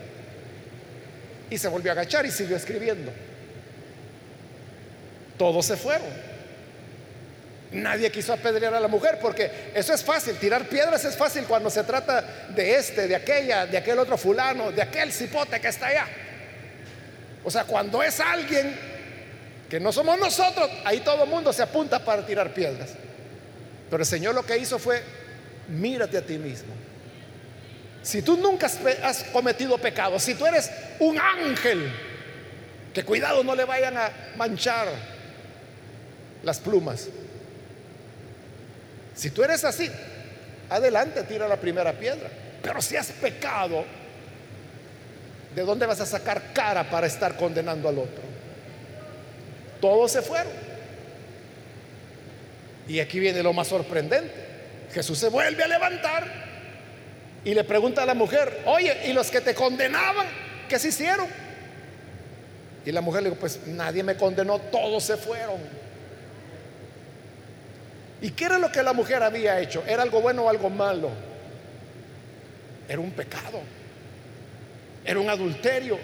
Y 1.49 1.58
se 1.58 1.67
volvió 1.67 1.91
a 1.91 1.93
agachar 1.93 2.25
y 2.25 2.31
siguió 2.31 2.55
escribiendo. 2.55 3.12
Todos 5.38 5.65
se 5.65 5.75
fueron. 5.75 6.08
Nadie 7.71 8.10
quiso 8.12 8.31
apedrear 8.31 8.73
a 8.73 8.79
la 8.79 8.88
mujer 8.88 9.19
porque 9.21 9.51
eso 9.73 9.93
es 9.93 10.03
fácil, 10.03 10.36
tirar 10.36 10.69
piedras 10.69 11.03
es 11.03 11.17
fácil 11.17 11.43
cuando 11.45 11.69
se 11.69 11.84
trata 11.84 12.21
de 12.55 12.75
este, 12.75 13.08
de 13.08 13.15
aquella, 13.15 13.65
de 13.65 13.77
aquel 13.77 13.99
otro 13.99 14.17
fulano, 14.17 14.71
de 14.71 14.81
aquel 14.81 15.12
cipote 15.12 15.60
que 15.60 15.67
está 15.67 15.88
allá. 15.88 16.08
O 17.43 17.51
sea, 17.51 17.65
cuando 17.65 18.01
es 18.01 18.19
alguien 18.19 18.94
que 19.69 19.80
no 19.80 19.91
somos 19.91 20.19
nosotros, 20.19 20.69
ahí 20.84 20.99
todo 20.99 21.23
el 21.23 21.30
mundo 21.30 21.51
se 21.51 21.63
apunta 21.63 22.04
para 22.04 22.25
tirar 22.25 22.54
piedras. 22.54 22.91
Pero 23.89 24.01
el 24.01 24.08
Señor 24.08 24.36
lo 24.36 24.45
que 24.45 24.58
hizo 24.58 24.78
fue, 24.78 25.01
mírate 25.69 26.17
a 26.17 26.21
ti 26.21 26.38
mismo. 26.38 26.73
Si 28.04 28.21
tú 28.21 28.38
nunca 28.38 28.67
has 29.04 29.23
cometido 29.25 29.78
pecado, 29.78 30.19
si 30.19 30.36
tú 30.36 30.45
eres 30.45 30.69
un 30.99 31.17
ángel, 31.19 31.91
que 32.93 33.04
cuidado 33.04 33.43
no 33.43 33.56
le 33.56 33.65
vayan 33.65 33.97
a 33.97 34.12
manchar 34.38 34.88
las 36.43 36.60
plumas. 36.60 37.10
Si 39.15 39.32
tú 39.32 39.43
eres 39.43 39.63
así, 39.65 39.89
adelante, 40.69 41.23
tira 41.23 41.47
la 41.47 41.58
primera 41.58 41.93
piedra. 41.93 42.30
Pero 42.62 42.82
si 42.82 42.95
has 42.95 43.12
pecado, 43.12 43.86
¿de 45.56 45.62
dónde 45.63 45.86
vas 45.86 45.99
a 46.01 46.06
sacar 46.06 46.54
cara 46.54 46.89
para 46.89 47.08
estar 47.08 47.36
condenando 47.36 47.89
al 47.89 47.97
otro? 47.97 48.24
Todos 49.79 50.11
se 50.11 50.21
fueron. 50.21 50.51
Y 52.88 52.99
aquí 52.99 53.19
viene 53.19 53.41
lo 53.41 53.53
más 53.53 53.67
sorprendente. 53.67 54.33
Jesús 54.93 55.17
se 55.17 55.29
vuelve 55.29 55.63
a 55.63 55.67
levantar 55.67 56.45
y 57.43 57.53
le 57.53 57.63
pregunta 57.63 58.03
a 58.03 58.05
la 58.05 58.13
mujer, 58.13 58.61
oye, 58.65 59.07
¿y 59.07 59.13
los 59.13 59.29
que 59.29 59.41
te 59.41 59.53
condenaban, 59.53 60.25
qué 60.67 60.79
se 60.79 60.89
hicieron? 60.89 61.27
Y 62.85 62.91
la 62.91 63.01
mujer 63.01 63.23
le 63.23 63.29
dijo, 63.29 63.39
pues 63.39 63.67
nadie 63.67 64.03
me 64.03 64.15
condenó, 64.15 64.59
todos 64.59 65.03
se 65.03 65.17
fueron. 65.17 65.59
¿Y 68.21 68.31
qué 68.31 68.45
era 68.45 68.57
lo 68.57 68.71
que 68.71 68.81
la 68.81 68.93
mujer 68.93 69.21
había 69.21 69.59
hecho? 69.59 69.83
¿Era 69.85 70.03
algo 70.03 70.21
bueno 70.21 70.43
o 70.43 70.49
algo 70.49 70.69
malo? 70.69 71.09
Era 72.88 72.99
un 72.99 73.11
pecado. 73.11 73.61
Era 75.03 75.19
un 75.19 75.29
adulterio. 75.29 75.99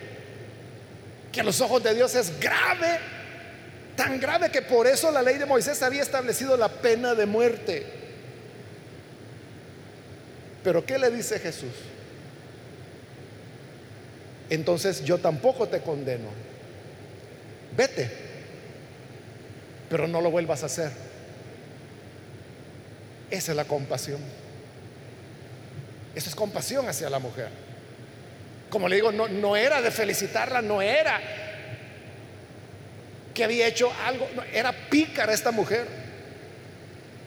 Que 1.31 1.41
a 1.41 1.43
los 1.43 1.62
ojos 1.62 1.81
de 1.81 1.95
Dios 1.95 2.13
es 2.15 2.39
grave. 2.39 2.99
Tan 4.01 4.19
grave 4.19 4.49
que 4.49 4.63
por 4.63 4.87
eso 4.87 5.11
la 5.11 5.21
ley 5.21 5.37
de 5.37 5.45
Moisés 5.45 5.83
había 5.83 6.01
establecido 6.01 6.57
la 6.57 6.69
pena 6.69 7.13
de 7.13 7.27
muerte. 7.27 7.85
Pero 10.63 10.83
¿qué 10.83 10.97
le 10.97 11.11
dice 11.11 11.37
Jesús? 11.37 11.69
Entonces 14.49 15.05
yo 15.05 15.19
tampoco 15.19 15.67
te 15.67 15.81
condeno. 15.81 16.29
Vete, 17.77 18.09
pero 19.87 20.07
no 20.07 20.19
lo 20.19 20.31
vuelvas 20.31 20.63
a 20.63 20.65
hacer. 20.65 20.89
Esa 23.29 23.51
es 23.51 23.55
la 23.55 23.65
compasión. 23.65 24.19
Esa 26.15 26.27
es 26.27 26.35
compasión 26.35 26.89
hacia 26.89 27.07
la 27.07 27.19
mujer. 27.19 27.49
Como 28.71 28.89
le 28.89 28.95
digo, 28.95 29.11
no, 29.11 29.27
no 29.27 29.55
era 29.55 29.79
de 29.79 29.91
felicitarla, 29.91 30.63
no 30.63 30.81
era 30.81 31.21
que 33.34 33.44
había 33.44 33.67
hecho 33.67 33.91
algo, 34.06 34.28
era 34.54 34.72
pícara 34.89 35.34
esta 35.34 35.52
mujer. 35.52 35.88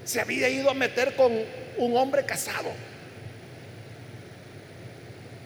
Se 0.05 0.21
había 0.21 0.49
ido 0.49 0.71
a 0.71 0.75
meter 0.75 1.15
con 1.17 1.33
un 1.79 1.97
hombre 1.97 2.25
casado. 2.25 2.71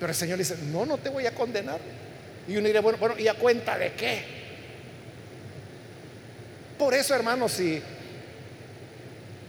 Pero 0.00 0.10
el 0.10 0.16
Señor 0.16 0.38
dice, 0.38 0.56
no, 0.72 0.86
no 0.86 0.98
te 0.98 1.08
voy 1.08 1.26
a 1.26 1.34
condenar. 1.34 1.80
Y 2.46 2.56
uno 2.56 2.66
diría, 2.66 2.80
bueno, 2.80 2.98
bueno, 2.98 3.18
¿y 3.18 3.28
a 3.28 3.34
cuenta 3.34 3.76
de 3.76 3.92
qué? 3.92 4.22
Por 6.78 6.94
eso, 6.94 7.14
hermanos, 7.14 7.52
si 7.52 7.82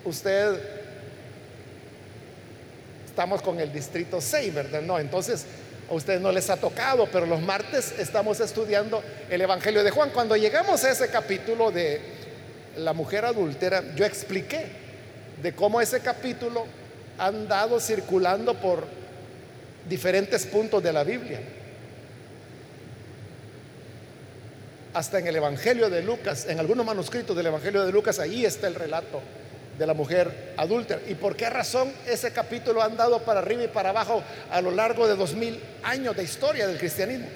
usted 0.03 0.59
estamos 3.05 3.41
con 3.41 3.59
el 3.59 3.71
distrito 3.71 4.19
6, 4.19 4.53
¿verdad? 4.53 4.81
No, 4.81 4.97
entonces 4.97 5.45
a 5.89 5.93
ustedes 5.93 6.21
no 6.21 6.31
les 6.31 6.49
ha 6.49 6.57
tocado, 6.57 7.07
pero 7.11 7.25
los 7.25 7.41
martes 7.41 7.95
estamos 7.97 8.39
estudiando 8.39 9.01
el 9.29 9.41
Evangelio 9.41 9.83
de 9.83 9.89
Juan. 9.89 10.11
Cuando 10.11 10.35
llegamos 10.35 10.83
a 10.83 10.91
ese 10.91 11.09
capítulo 11.09 11.71
de 11.71 11.99
la 12.77 12.93
mujer 12.93 13.25
adúltera, 13.25 13.83
yo 13.95 14.05
expliqué 14.05 14.67
de 15.41 15.53
cómo 15.53 15.81
ese 15.81 16.01
capítulo 16.01 16.65
ha 17.17 17.27
andado 17.27 17.79
circulando 17.79 18.53
por 18.53 18.85
diferentes 19.87 20.45
puntos 20.45 20.83
de 20.83 20.93
la 20.93 21.03
Biblia. 21.03 21.39
Hasta 24.93 25.19
en 25.19 25.27
el 25.27 25.35
Evangelio 25.35 25.89
de 25.89 26.03
Lucas, 26.03 26.45
en 26.47 26.59
algunos 26.59 26.85
manuscritos 26.85 27.35
del 27.35 27.47
Evangelio 27.47 27.85
de 27.85 27.91
Lucas, 27.91 28.19
ahí 28.19 28.45
está 28.45 28.67
el 28.67 28.75
relato 28.75 29.21
de 29.79 29.87
la 29.87 29.93
mujer 29.93 30.53
adúltera. 30.57 30.99
¿Y 31.07 31.15
por 31.15 31.37
qué 31.37 31.49
razón 31.49 31.91
ese 32.05 32.31
capítulo 32.31 32.81
ha 32.81 32.85
andado 32.85 33.23
para 33.23 33.39
arriba 33.39 33.63
y 33.63 33.67
para 33.69 33.89
abajo 33.89 34.21
a 34.51 34.61
lo 34.61 34.71
largo 34.71 35.07
de 35.07 35.15
dos 35.15 35.33
mil 35.33 35.59
años 35.81 36.15
de 36.17 36.23
historia 36.23 36.67
del 36.67 36.77
cristianismo? 36.77 37.27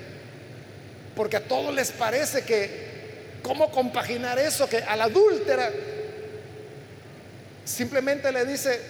Porque 1.15 1.37
a 1.37 1.47
todos 1.47 1.73
les 1.73 1.91
parece 1.91 2.43
que, 2.43 3.39
¿cómo 3.41 3.71
compaginar 3.71 4.37
eso? 4.39 4.67
Que 4.67 4.77
a 4.77 4.95
la 4.97 5.05
adúltera 5.05 5.71
simplemente 7.63 8.29
le 8.31 8.45
dice, 8.45 8.81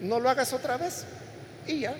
no 0.00 0.20
lo 0.20 0.28
hagas 0.28 0.52
otra 0.52 0.76
vez 0.76 1.06
y 1.66 1.80
ya. 1.80 1.94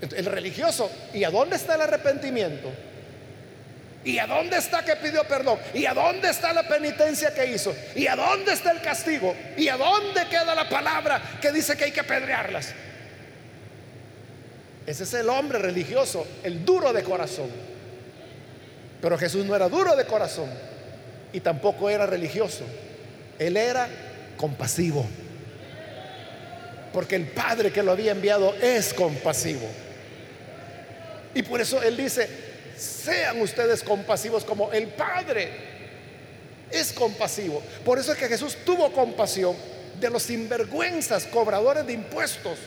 El 0.00 0.26
religioso, 0.26 0.90
¿y 1.12 1.24
a 1.24 1.30
dónde 1.30 1.56
está 1.56 1.74
el 1.74 1.82
arrepentimiento? 1.82 2.70
¿Y 4.04 4.18
a 4.18 4.26
dónde 4.26 4.58
está 4.58 4.84
que 4.84 4.96
pidió 4.96 5.24
perdón? 5.24 5.58
¿Y 5.72 5.86
a 5.86 5.94
dónde 5.94 6.28
está 6.28 6.52
la 6.52 6.68
penitencia 6.68 7.32
que 7.32 7.46
hizo? 7.46 7.74
¿Y 7.94 8.06
a 8.06 8.14
dónde 8.14 8.52
está 8.52 8.70
el 8.70 8.82
castigo? 8.82 9.34
¿Y 9.56 9.68
a 9.68 9.76
dónde 9.76 10.26
queda 10.28 10.54
la 10.54 10.68
palabra 10.68 11.38
que 11.40 11.50
dice 11.50 11.76
que 11.76 11.84
hay 11.84 11.92
que 11.92 12.00
apedrearlas? 12.00 12.74
Ese 14.86 15.04
es 15.04 15.14
el 15.14 15.30
hombre 15.30 15.58
religioso, 15.58 16.26
el 16.42 16.64
duro 16.64 16.92
de 16.92 17.02
corazón. 17.02 17.48
Pero 19.00 19.16
Jesús 19.16 19.46
no 19.46 19.56
era 19.56 19.68
duro 19.70 19.96
de 19.96 20.04
corazón 20.04 20.50
y 21.32 21.40
tampoco 21.40 21.88
era 21.88 22.04
religioso. 22.04 22.64
Él 23.38 23.56
era 23.56 23.88
compasivo. 24.36 25.06
Porque 26.92 27.16
el 27.16 27.26
Padre 27.28 27.72
que 27.72 27.82
lo 27.82 27.92
había 27.92 28.12
enviado 28.12 28.54
es 28.60 28.92
compasivo. 28.92 29.66
Y 31.34 31.42
por 31.42 31.60
eso 31.60 31.82
Él 31.82 31.96
dice, 31.96 32.43
sean 32.76 33.40
ustedes 33.40 33.82
compasivos 33.82 34.44
como 34.44 34.72
el 34.72 34.88
Padre 34.88 35.50
es 36.70 36.92
compasivo. 36.92 37.62
Por 37.84 37.98
eso 37.98 38.12
es 38.12 38.18
que 38.18 38.28
Jesús 38.28 38.56
tuvo 38.64 38.92
compasión 38.92 39.56
de 40.00 40.10
los 40.10 40.24
sinvergüenzas, 40.24 41.24
cobradores 41.26 41.86
de 41.86 41.92
impuestos. 41.92 42.58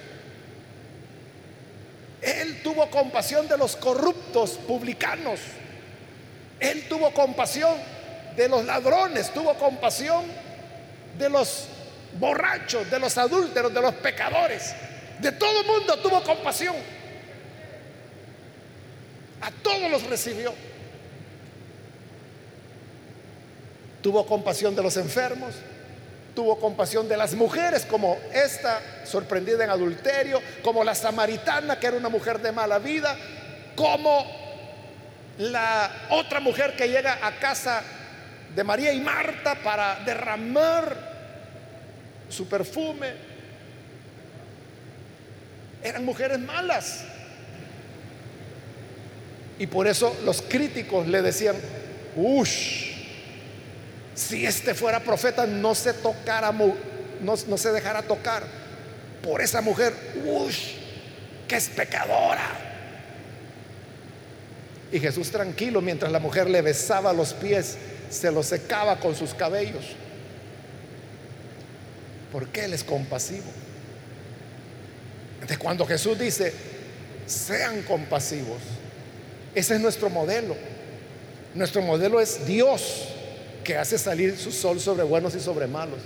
Él 2.21 2.61
tuvo 2.63 2.89
compasión 2.89 3.47
de 3.47 3.57
los 3.57 3.75
corruptos 3.75 4.51
publicanos. 4.67 5.39
Él 6.59 6.87
tuvo 6.89 7.11
compasión 7.11 7.75
de 8.35 8.49
los 8.49 8.65
ladrones, 8.65 9.31
tuvo 9.33 9.53
compasión 9.55 10.25
de 11.17 11.29
los 11.29 11.67
borrachos, 12.19 12.89
de 12.89 12.99
los 12.99 13.17
adúlteros, 13.17 13.73
de 13.73 13.81
los 13.81 13.93
pecadores. 13.95 14.73
De 15.19 15.31
todo 15.31 15.61
el 15.61 15.67
mundo 15.67 15.97
tuvo 15.97 16.23
compasión. 16.23 16.75
A 19.41 19.51
todos 19.51 19.89
los 19.89 20.03
recibió. 20.03 20.53
Tuvo 24.01 24.25
compasión 24.25 24.75
de 24.75 24.83
los 24.83 24.95
enfermos, 24.97 25.55
tuvo 26.35 26.59
compasión 26.59 27.07
de 27.07 27.17
las 27.17 27.33
mujeres, 27.33 27.85
como 27.85 28.17
esta 28.33 29.05
sorprendida 29.05 29.63
en 29.63 29.69
adulterio, 29.69 30.41
como 30.63 30.83
la 30.83 30.95
samaritana, 30.95 31.79
que 31.79 31.87
era 31.87 31.97
una 31.97 32.09
mujer 32.09 32.39
de 32.39 32.51
mala 32.51 32.79
vida, 32.79 33.17
como 33.75 34.25
la 35.39 36.07
otra 36.09 36.39
mujer 36.39 36.75
que 36.75 36.87
llega 36.87 37.25
a 37.25 37.39
casa 37.39 37.83
de 38.55 38.63
María 38.63 38.93
y 38.93 38.99
Marta 39.01 39.55
para 39.63 39.99
derramar 40.05 40.95
su 42.29 42.47
perfume. 42.47 43.13
Eran 45.83 46.05
mujeres 46.05 46.39
malas. 46.39 47.03
Y 49.59 49.67
por 49.67 49.87
eso 49.87 50.15
los 50.23 50.41
críticos 50.41 51.07
le 51.07 51.21
decían, 51.21 51.55
ush, 52.15 52.91
si 54.13 54.45
este 54.45 54.73
fuera 54.73 54.99
profeta 54.99 55.45
no 55.45 55.75
se 55.75 55.93
tocara, 55.93 56.51
no, 56.51 57.35
no 57.47 57.57
se 57.57 57.71
dejara 57.71 58.03
tocar 58.03 58.43
por 59.23 59.41
esa 59.41 59.61
mujer, 59.61 59.93
ush, 60.25 60.73
que 61.47 61.55
es 61.55 61.69
pecadora. 61.69 62.67
Y 64.91 64.99
Jesús 64.99 65.31
tranquilo 65.31 65.81
mientras 65.81 66.11
la 66.11 66.19
mujer 66.19 66.49
le 66.49 66.61
besaba 66.61 67.11
los 67.13 67.33
pies, 67.33 67.77
se 68.09 68.31
los 68.31 68.45
secaba 68.45 68.99
con 68.99 69.15
sus 69.15 69.33
cabellos. 69.33 69.85
Porque 72.31 72.65
Él 72.65 72.73
es 72.73 72.83
compasivo. 72.83 73.45
De 75.47 75.57
cuando 75.57 75.85
Jesús 75.85 76.17
dice, 76.17 76.53
sean 77.25 77.83
compasivos, 77.83 78.61
ese 79.57 79.73
es 79.73 79.81
nuestro 79.81 80.11
modelo. 80.11 80.55
Nuestro 81.55 81.81
modelo 81.81 82.21
es 82.21 82.45
Dios 82.45 83.07
que 83.63 83.75
hace 83.75 83.97
salir 83.97 84.37
su 84.37 84.51
sol 84.51 84.79
sobre 84.79 85.01
buenos 85.01 85.33
y 85.33 85.39
sobre 85.39 85.65
malos. 85.65 85.97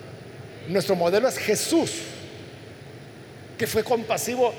Nuestro 0.70 0.96
modelo 0.96 1.28
es 1.28 1.38
Jesús, 1.38 1.92
que 3.58 3.68
fue 3.68 3.84
compasivo 3.84 4.54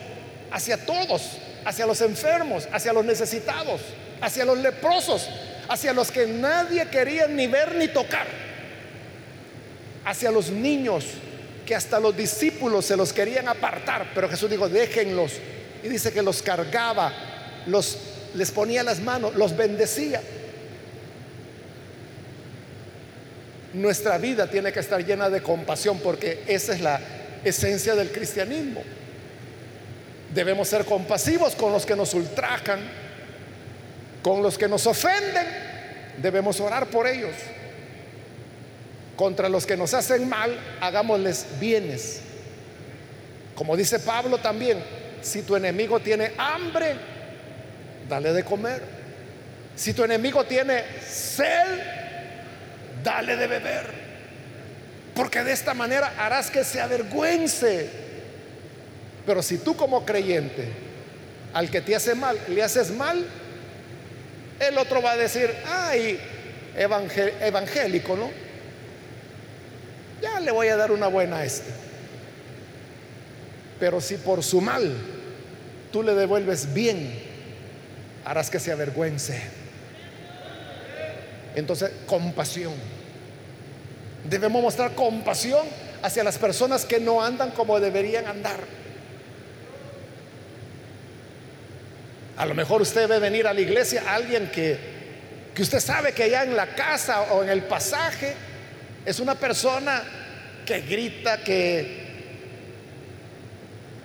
hacia 0.51 0.85
todos, 0.85 1.23
hacia 1.65 1.87
los 1.87 2.03
enfermos, 2.03 2.69
hacia 2.71 2.93
los 2.93 3.03
necesitados, 3.03 3.81
hacia 4.21 4.45
los 4.45 4.59
leprosos, 4.59 5.27
hacia 5.69 5.95
los 5.95 6.11
que 6.11 6.27
nadie 6.27 6.87
quería 6.89 7.27
ni 7.29 7.47
ver 7.47 7.75
ni 7.77 7.89
tocar, 7.89 8.27
hacia 10.05 10.31
los 10.31 10.51
niños 10.51 11.07
que 11.65 11.75
hasta 11.75 11.99
los 11.99 12.15
discípulos 12.15 12.85
se 12.85 12.97
los 12.99 13.11
querían 13.11 13.49
apartar, 13.49 14.11
pero 14.15 14.29
Jesús 14.29 14.51
dijo, 14.51 14.69
déjenlos. 14.69 15.33
Y 15.83 15.89
dice 15.89 16.13
que 16.13 16.21
los 16.21 16.43
cargaba, 16.43 17.11
los 17.67 18.12
les 18.35 18.51
ponía 18.51 18.83
las 18.83 19.01
manos, 19.01 19.35
los 19.35 19.57
bendecía. 19.57 20.21
Nuestra 23.75 24.19
vida 24.19 24.49
tiene 24.49 24.73
que 24.73 24.81
estar 24.81 25.05
llena 25.05 25.31
de 25.31 25.43
compasión 25.43 25.99
porque 26.01 26.43
esa 26.47 26.75
es 26.75 26.81
la 26.81 27.01
esencia 27.45 27.95
del 27.95 28.11
cristianismo. 28.11 28.83
Debemos 30.35 30.69
ser 30.69 30.85
compasivos 30.85 31.55
con 31.55 31.73
los 31.73 31.85
que 31.87 31.97
nos 31.97 32.15
ultrajan, 32.15 32.81
con 34.23 34.43
los 34.43 34.57
que 34.57 34.69
nos 34.69 34.87
ofenden. 34.87 35.47
Debemos 36.19 36.61
orar 36.61 36.87
por 36.87 37.07
ellos. 37.07 37.35
Contra 39.17 39.49
los 39.49 39.67
que 39.67 39.77
nos 39.77 39.95
hacen 39.95 40.29
mal, 40.29 40.59
hagámosles 40.81 41.47
bienes. 41.61 42.21
Como 43.55 43.77
dice 43.77 43.99
Pablo 43.99 44.39
también, 44.39 44.79
si 45.21 45.43
tu 45.43 45.55
enemigo 45.55 46.01
tiene 46.01 46.33
hambre, 46.39 46.97
dale 48.09 48.33
de 48.33 48.45
comer. 48.45 48.83
Si 49.75 49.95
tu 49.95 50.05
enemigo 50.05 50.45
tiene 50.45 50.85
sed, 51.07 51.81
dale 53.03 53.37
de 53.37 53.47
beber. 53.47 54.03
Porque 55.15 55.43
de 55.43 55.53
esta 55.53 55.75
manera 55.75 56.15
harás 56.19 56.51
que 56.51 56.65
se 56.65 56.81
avergüence. 56.81 57.89
Pero 59.27 59.43
si 59.43 59.59
tú 59.59 59.77
como 59.77 60.05
creyente, 60.05 60.69
al 61.53 61.71
que 61.71 61.81
te 61.81 61.95
hace 61.95 62.15
mal, 62.15 62.39
le 62.49 62.63
haces 62.63 62.91
mal, 62.91 63.25
el 64.59 64.79
otro 64.79 65.03
va 65.03 65.13
a 65.13 65.17
decir, 65.17 65.51
ay, 65.67 66.19
evangélico, 66.77 68.17
¿no? 68.17 68.31
Ya 70.21 70.41
le 70.41 70.51
voy 70.51 70.69
a 70.69 70.77
dar 70.77 70.93
una 70.93 71.09
buena 71.09 71.39
a 71.39 71.45
este. 71.45 71.71
Pero 73.81 74.01
si 74.01 74.17
por 74.17 74.43
su 74.43 74.61
mal 74.61 74.97
tú 75.91 76.03
le 76.03 76.15
devuelves 76.15 76.73
bien, 76.73 77.32
harás 78.25 78.51
que 78.51 78.61
se 78.61 78.73
avergüence. 78.73 79.41
Entonces, 81.55 81.91
compasión. 82.07 82.73
Debemos 84.25 84.63
mostrar 84.63 84.95
compasión 84.95 85.67
hacia 86.03 86.25
las 86.25 86.39
personas 86.39 86.85
que 86.85 87.01
no 87.01 87.23
andan 87.23 87.51
como 87.51 87.79
deberían 87.81 88.27
andar. 88.27 88.61
A 92.37 92.47
lo 92.47 92.55
mejor 92.55 92.83
usted 92.83 93.09
ve 93.09 93.19
venir 93.19 93.47
a 93.47 93.53
la 93.53 93.61
iglesia 93.61 94.03
a 94.07 94.15
alguien 94.15 94.51
que, 94.51 94.79
que 95.55 95.63
usted 95.63 95.81
sabe 95.81 96.13
que 96.13 96.25
allá 96.25 96.45
en 96.45 96.57
la 96.57 96.75
casa 96.75 97.23
o 97.33 97.43
en 97.43 97.51
el 97.51 97.65
pasaje 97.65 98.35
es 99.05 99.21
una 99.21 99.35
persona 99.35 100.03
que 100.65 100.81
grita, 100.81 101.43
que 101.43 102.02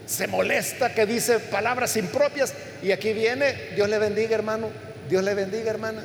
se 0.08 0.26
molesta, 0.26 0.94
que 0.94 1.06
dice 1.06 1.40
palabras 1.40 1.96
impropias. 1.98 2.54
Y 2.82 2.92
aquí 2.92 3.14
viene, 3.14 3.54
Dios 3.76 3.90
le 3.90 4.00
bendiga 4.00 4.36
hermano, 4.36 4.70
Dios 5.10 5.24
le 5.24 5.34
bendiga 5.36 5.70
hermana. 5.70 6.02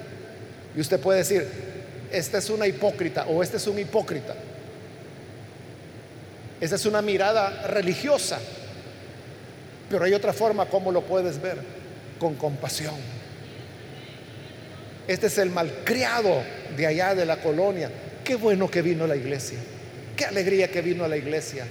Y 0.77 0.81
usted 0.81 1.01
puede 1.01 1.21
decir, 1.21 1.49
esta 2.11 2.39
es 2.39 2.51
una 2.51 2.67
hipócrita 2.67 3.27
o 3.27 3.43
este 3.43 3.57
es 3.57 3.67
un 3.67 3.79
hipócrita. 3.79 4.35
Esa 6.61 6.75
es 6.75 6.85
una 6.85 7.01
mirada 7.01 7.69
religiosa. 7.69 8.41
Pero 9.89 10.05
hay 10.05 10.15
otra 10.15 10.33
forma 10.33 10.67
como 10.67 10.91
lo 10.91 11.03
puedes 11.03 11.41
ver, 11.41 11.59
con 12.19 12.35
compasión. 12.35 12.97
Este 15.07 15.29
es 15.29 15.39
el 15.39 15.51
malcriado 15.51 16.43
de 16.77 16.87
allá 16.87 17.15
de 17.15 17.25
la 17.25 17.37
colonia. 17.37 17.91
Qué 18.25 18.35
bueno 18.35 18.71
que 18.71 18.83
vino 18.83 19.05
a 19.05 19.09
la 19.09 19.17
iglesia. 19.17 19.59
Qué 20.17 20.25
alegría 20.25 20.71
que 20.71 20.83
vino 20.83 21.05
a 21.05 21.09
la 21.09 21.17
iglesia 21.17 21.67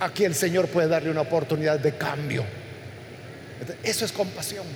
aquí 0.00 0.24
el 0.24 0.34
Señor 0.34 0.68
puede 0.68 0.88
darle 0.88 1.10
una 1.10 1.22
oportunidad 1.22 1.78
de 1.78 1.96
cambio. 1.96 2.44
Eso 3.82 4.04
es 4.04 4.12
compasión. 4.12 4.66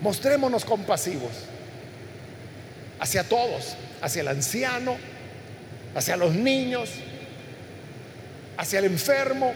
Mostrémonos 0.00 0.64
compasivos 0.64 1.32
hacia 3.00 3.24
todos, 3.24 3.76
hacia 4.00 4.22
el 4.22 4.28
anciano, 4.28 4.96
hacia 5.94 6.16
los 6.16 6.34
niños, 6.34 6.90
hacia 8.56 8.78
el 8.78 8.86
enfermo, 8.86 9.54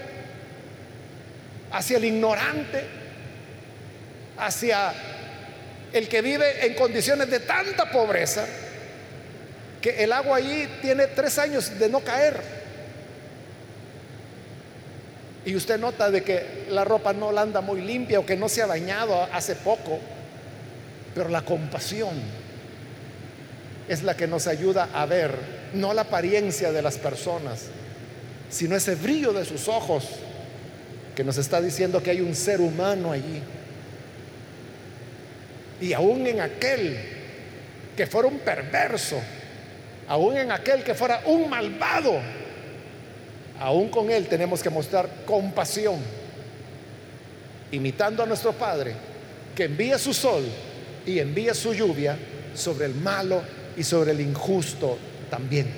hacia 1.70 1.99
el 1.99 2.05
ignorante, 2.05 2.84
hacia 4.39 4.93
el 5.93 6.09
que 6.09 6.22
vive 6.22 6.66
en 6.66 6.74
condiciones 6.74 7.30
de 7.30 7.41
tanta 7.41 7.91
pobreza 7.91 8.47
que 9.80 10.03
el 10.03 10.12
agua 10.12 10.39
allí 10.39 10.68
tiene 10.82 11.07
tres 11.09 11.39
años 11.39 11.78
de 11.78 11.89
no 11.89 12.01
caer. 12.01 12.41
Y 15.45 15.55
usted 15.55 15.78
nota 15.78 16.11
de 16.11 16.22
que 16.22 16.66
la 16.70 16.84
ropa 16.84 17.12
no 17.12 17.32
la 17.32 17.43
anda 17.43 17.61
muy 17.61 17.80
limpia 17.80 18.20
o 18.20 18.26
que 18.26 18.36
no 18.36 18.49
se 18.49 18.62
ha 18.62 18.66
bañado 18.66 19.22
hace 19.32 19.55
poco. 19.55 19.99
Pero 21.14 21.28
la 21.28 21.43
compasión 21.43 22.14
es 23.89 24.03
la 24.03 24.16
que 24.16 24.26
nos 24.26 24.47
ayuda 24.47 24.91
a 24.93 25.07
ver 25.07 25.59
no 25.72 25.93
la 25.95 26.03
apariencia 26.03 26.72
de 26.72 26.82
las 26.82 26.99
personas, 26.99 27.66
sino 28.51 28.76
ese 28.76 28.95
brillo 28.95 29.32
de 29.32 29.45
sus 29.45 29.68
ojos 29.68 30.05
que 31.14 31.24
nos 31.24 31.39
está 31.39 31.61
diciendo 31.61 32.03
que 32.03 32.11
hay 32.11 32.20
un 32.20 32.34
ser 32.34 32.61
humano 32.61 33.12
allí. 33.12 33.43
Y 35.80 35.93
aún 35.93 36.26
en 36.26 36.41
aquel 36.41 36.97
que 37.97 38.07
fuera 38.07 38.28
un 38.28 38.39
perverso, 38.39 39.20
aún 40.07 40.36
en 40.36 40.53
aquel 40.53 40.82
que 40.82 40.95
fuera 40.95 41.22
un 41.26 41.49
malvado, 41.51 42.20
aún 43.61 43.88
con 43.88 44.11
él 44.11 44.26
tenemos 44.28 44.62
que 44.62 44.70
mostrar 44.70 45.24
compasión, 45.26 45.96
imitando 47.70 48.22
a 48.22 48.26
nuestro 48.26 48.52
Padre, 48.52 48.94
que 49.54 49.64
envía 49.64 49.98
su 49.98 50.14
sol 50.14 50.44
y 51.04 51.18
envía 51.18 51.54
su 51.54 51.74
lluvia 51.74 52.16
sobre 52.54 52.86
el 52.86 52.94
malo 52.94 53.42
y 53.76 53.82
sobre 53.82 54.12
el 54.12 54.20
injusto 54.20 54.98
también. 55.30 55.68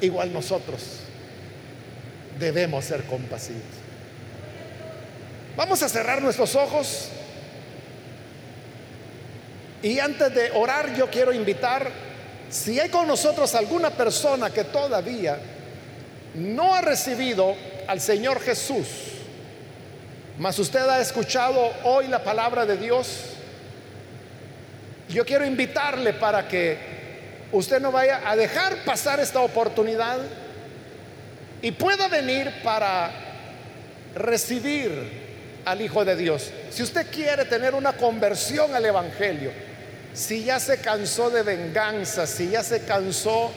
Igual 0.00 0.32
nosotros 0.32 1.00
debemos 2.38 2.84
ser 2.84 3.04
compasivos. 3.04 3.62
Vamos 5.56 5.82
a 5.82 5.88
cerrar 5.88 6.22
nuestros 6.22 6.54
ojos 6.54 7.08
y 9.82 9.98
antes 9.98 10.34
de 10.34 10.50
orar 10.52 10.94
yo 10.94 11.10
quiero 11.10 11.32
invitar, 11.32 11.90
si 12.50 12.78
hay 12.78 12.88
con 12.88 13.06
nosotros 13.06 13.54
alguna 13.54 13.90
persona 13.90 14.50
que 14.50 14.64
todavía 14.64 15.38
no 16.34 16.74
ha 16.74 16.80
recibido 16.80 17.56
al 17.86 18.00
Señor 18.00 18.40
Jesús, 18.40 18.86
mas 20.38 20.58
usted 20.58 20.80
ha 20.80 21.00
escuchado 21.00 21.72
hoy 21.84 22.08
la 22.08 22.22
palabra 22.22 22.64
de 22.64 22.76
Dios, 22.76 23.24
yo 25.08 25.24
quiero 25.24 25.44
invitarle 25.44 26.12
para 26.12 26.46
que 26.46 26.78
usted 27.52 27.80
no 27.80 27.90
vaya 27.90 28.22
a 28.24 28.36
dejar 28.36 28.76
pasar 28.84 29.18
esta 29.18 29.40
oportunidad 29.40 30.18
y 31.62 31.72
pueda 31.72 32.08
venir 32.08 32.50
para 32.62 33.10
recibir 34.14 35.20
al 35.64 35.80
Hijo 35.80 36.04
de 36.04 36.16
Dios. 36.16 36.50
Si 36.70 36.82
usted 36.82 37.06
quiere 37.10 37.44
tener 37.44 37.74
una 37.74 37.92
conversión 37.92 38.74
al 38.74 38.84
Evangelio, 38.84 39.50
si 40.14 40.44
ya 40.44 40.58
se 40.58 40.78
cansó 40.78 41.30
de 41.30 41.42
venganza, 41.42 42.26
si 42.26 42.50
ya 42.50 42.62
se 42.62 42.84
cansó 42.84 43.52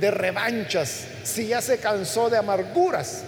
de 0.00 0.10
revanchas, 0.10 1.06
si 1.22 1.48
ya 1.48 1.60
se 1.60 1.78
cansó 1.78 2.28
de 2.28 2.38
amarguras, 2.38 3.22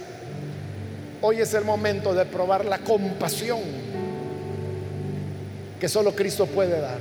hoy 1.22 1.40
es 1.40 1.54
el 1.54 1.64
momento 1.64 2.12
de 2.14 2.24
probar 2.24 2.64
la 2.64 2.78
compasión 2.78 3.60
que 5.80 5.88
solo 5.88 6.14
Cristo 6.14 6.46
puede 6.46 6.80
dar. 6.80 6.98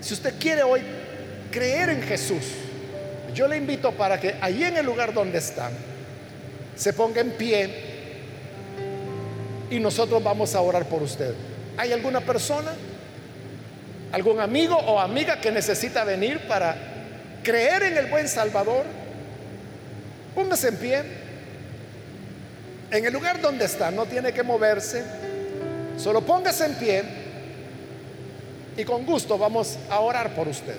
Si 0.00 0.14
usted 0.14 0.34
quiere 0.38 0.62
hoy 0.62 0.80
creer 1.50 1.90
en 1.90 2.02
Jesús, 2.02 2.44
yo 3.34 3.46
le 3.46 3.56
invito 3.56 3.92
para 3.92 4.18
que 4.18 4.34
allí 4.40 4.64
en 4.64 4.76
el 4.76 4.86
lugar 4.86 5.12
donde 5.12 5.38
está, 5.38 5.70
se 6.76 6.92
ponga 6.92 7.20
en 7.20 7.30
pie 7.32 7.70
y 9.70 9.78
nosotros 9.78 10.22
vamos 10.22 10.54
a 10.54 10.60
orar 10.60 10.86
por 10.86 11.02
usted. 11.02 11.34
¿Hay 11.76 11.92
alguna 11.92 12.20
persona, 12.20 12.72
algún 14.12 14.40
amigo 14.40 14.76
o 14.76 14.98
amiga 14.98 15.40
que 15.40 15.52
necesita 15.52 16.04
venir 16.04 16.40
para 16.48 16.97
creer 17.42 17.82
en 17.84 17.96
el 17.96 18.06
buen 18.06 18.28
Salvador? 18.28 18.84
Póngase 20.34 20.68
en 20.68 20.76
pie. 20.76 21.02
En 22.90 23.04
el 23.04 23.12
lugar 23.12 23.40
donde 23.40 23.64
está, 23.64 23.90
no 23.90 24.06
tiene 24.06 24.32
que 24.32 24.42
moverse. 24.42 25.04
Solo 25.98 26.20
póngase 26.22 26.66
en 26.66 26.74
pie 26.74 27.02
y 28.76 28.84
con 28.84 29.04
gusto 29.04 29.36
vamos 29.36 29.76
a 29.90 29.98
orar 30.00 30.34
por 30.34 30.46
usted. 30.46 30.76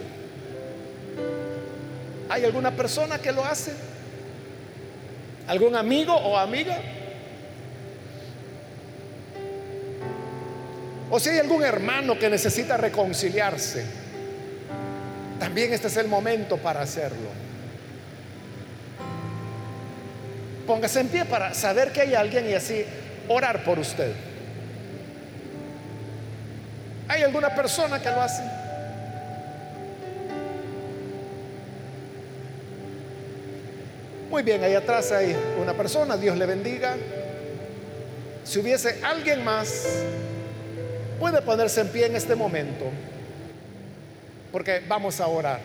¿Hay 2.30 2.45
alguna 2.45 2.72
persona 2.72 3.20
que 3.20 3.32
lo 3.32 3.43
hace? 3.43 3.74
¿Algún 5.47 5.76
amigo 5.76 6.16
o 6.16 6.38
amiga? 6.38 6.80
O 11.12 11.20
si 11.20 11.30
hay 11.30 11.39
algún 11.39 11.64
hermano 11.64 12.18
que 12.18 12.30
necesita 12.30 12.78
reconciliarse, 12.78 13.84
también 15.39 15.73
este 15.73 15.87
es 15.87 15.97
el 15.97 16.07
momento 16.07 16.57
para 16.57 16.81
hacerlo. 16.81 17.29
Póngase 20.67 20.99
en 20.99 21.07
pie 21.07 21.25
para 21.25 21.53
saber 21.53 21.91
que 21.91 22.01
hay 22.01 22.13
alguien 22.13 22.47
y 22.49 22.53
así 22.53 22.85
orar 23.27 23.63
por 23.63 23.79
usted. 23.79 24.13
¿Hay 27.07 27.23
alguna 27.23 27.55
persona 27.55 27.99
que 27.99 28.09
lo 28.09 28.21
hace? 28.21 28.43
Muy 34.29 34.43
bien, 34.43 34.63
ahí 34.63 34.75
atrás 34.75 35.11
hay 35.11 35.35
una 35.59 35.73
persona, 35.73 36.15
Dios 36.15 36.37
le 36.37 36.45
bendiga. 36.45 36.95
Si 38.43 38.59
hubiese 38.59 38.99
alguien 39.03 39.43
más, 39.43 39.87
puede 41.19 41.41
ponerse 41.41 41.81
en 41.81 41.87
pie 41.87 42.05
en 42.05 42.15
este 42.15 42.35
momento, 42.35 42.85
porque 44.52 44.82
vamos 44.88 45.20
a 45.20 45.28
orar. 45.28 45.60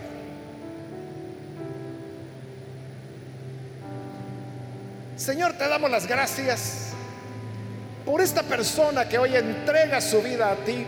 Señor, 5.17 5.53
te 5.55 5.69
damos 5.69 5.91
las 5.91 6.07
gracias 6.07 6.91
por 8.05 8.21
esta 8.21 8.43
persona 8.43 9.09
que 9.09 9.17
hoy 9.17 9.35
entrega 9.37 10.01
su 10.01 10.21
vida 10.21 10.51
a 10.51 10.57
ti 10.57 10.85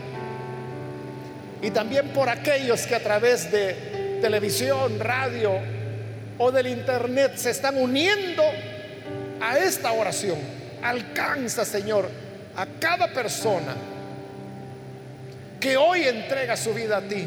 y 1.62 1.70
también 1.70 2.08
por 2.08 2.28
aquellos 2.28 2.86
que 2.86 2.96
a 2.96 3.02
través 3.02 3.50
de 3.50 4.18
televisión, 4.20 4.98
radio 4.98 5.52
o 6.38 6.50
del 6.50 6.66
internet 6.66 7.36
se 7.36 7.50
están 7.50 7.80
uniendo 7.80 8.42
a 9.40 9.58
esta 9.58 9.92
oración. 9.92 10.38
Alcanza, 10.82 11.64
Señor, 11.64 12.10
a 12.56 12.66
cada 12.78 13.08
persona 13.12 13.74
que 15.60 15.76
hoy 15.76 16.04
entrega 16.04 16.56
su 16.56 16.74
vida 16.74 16.98
a 16.98 17.02
ti. 17.02 17.26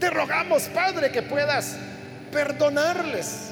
Te 0.00 0.08
rogamos, 0.08 0.62
Padre, 0.74 1.12
que 1.12 1.20
puedas 1.20 1.76
perdonarles, 2.32 3.50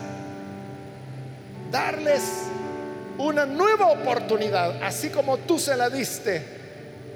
darles 1.70 2.22
una 3.18 3.44
nueva 3.44 3.88
oportunidad, 3.88 4.82
así 4.82 5.11
como 5.11 5.36
tú 5.36 5.59
se 5.59 5.76
la 5.76 5.90
diste 5.90 6.42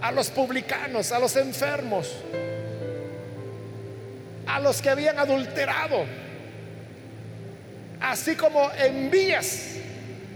a 0.02 0.12
los 0.12 0.28
publicanos, 0.28 1.12
a 1.12 1.18
los 1.18 1.34
enfermos, 1.36 2.14
a 4.46 4.60
los 4.60 4.82
que 4.82 4.90
habían 4.90 5.18
adulterado, 5.18 6.04
así 8.00 8.36
como 8.36 8.70
envías 8.72 9.76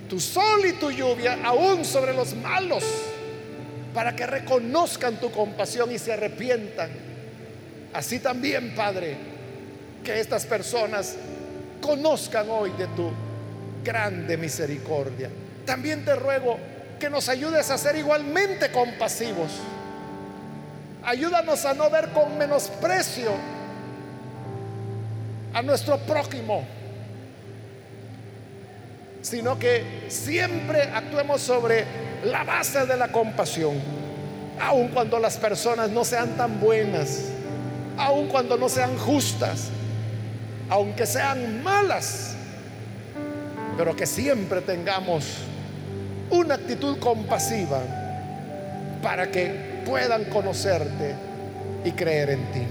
tu 0.08 0.18
sol 0.18 0.64
y 0.64 0.72
tu 0.72 0.90
lluvia 0.90 1.38
aún 1.44 1.84
sobre 1.84 2.14
los 2.14 2.34
malos, 2.34 2.84
para 3.92 4.16
que 4.16 4.26
reconozcan 4.26 5.16
tu 5.16 5.30
compasión 5.30 5.92
y 5.92 5.98
se 5.98 6.14
arrepientan. 6.14 7.15
Así 7.96 8.18
también, 8.18 8.74
Padre, 8.74 9.16
que 10.04 10.20
estas 10.20 10.44
personas 10.44 11.16
conozcan 11.80 12.46
hoy 12.50 12.70
de 12.72 12.88
tu 12.88 13.10
grande 13.82 14.36
misericordia. 14.36 15.30
También 15.64 16.04
te 16.04 16.14
ruego 16.14 16.58
que 17.00 17.08
nos 17.08 17.30
ayudes 17.30 17.70
a 17.70 17.78
ser 17.78 17.96
igualmente 17.96 18.70
compasivos. 18.70 19.50
Ayúdanos 21.04 21.64
a 21.64 21.72
no 21.72 21.88
ver 21.88 22.10
con 22.10 22.36
menosprecio 22.36 23.30
a 25.54 25.62
nuestro 25.62 25.96
prójimo, 26.00 26.66
sino 29.22 29.58
que 29.58 30.04
siempre 30.08 30.82
actuemos 30.82 31.40
sobre 31.40 31.86
la 32.24 32.44
base 32.44 32.84
de 32.84 32.98
la 32.98 33.08
compasión, 33.08 33.80
aun 34.60 34.88
cuando 34.88 35.18
las 35.18 35.38
personas 35.38 35.88
no 35.88 36.04
sean 36.04 36.36
tan 36.36 36.60
buenas, 36.60 37.32
aun 37.96 38.28
cuando 38.28 38.56
no 38.56 38.68
sean 38.68 38.96
justas, 38.98 39.68
aunque 40.68 41.06
sean 41.06 41.62
malas, 41.62 42.34
pero 43.76 43.94
que 43.94 44.06
siempre 44.06 44.60
tengamos 44.60 45.24
una 46.30 46.54
actitud 46.54 46.98
compasiva 46.98 47.80
para 49.02 49.30
que 49.30 49.82
puedan 49.84 50.24
conocerte 50.24 51.14
y 51.84 51.92
creer 51.92 52.30
en 52.30 52.52
ti. 52.52 52.62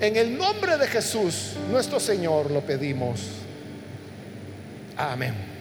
En 0.00 0.16
el 0.16 0.36
nombre 0.36 0.76
de 0.76 0.86
Jesús, 0.88 1.52
nuestro 1.70 2.00
Señor, 2.00 2.50
lo 2.50 2.60
pedimos. 2.60 3.20
Amén. 4.96 5.55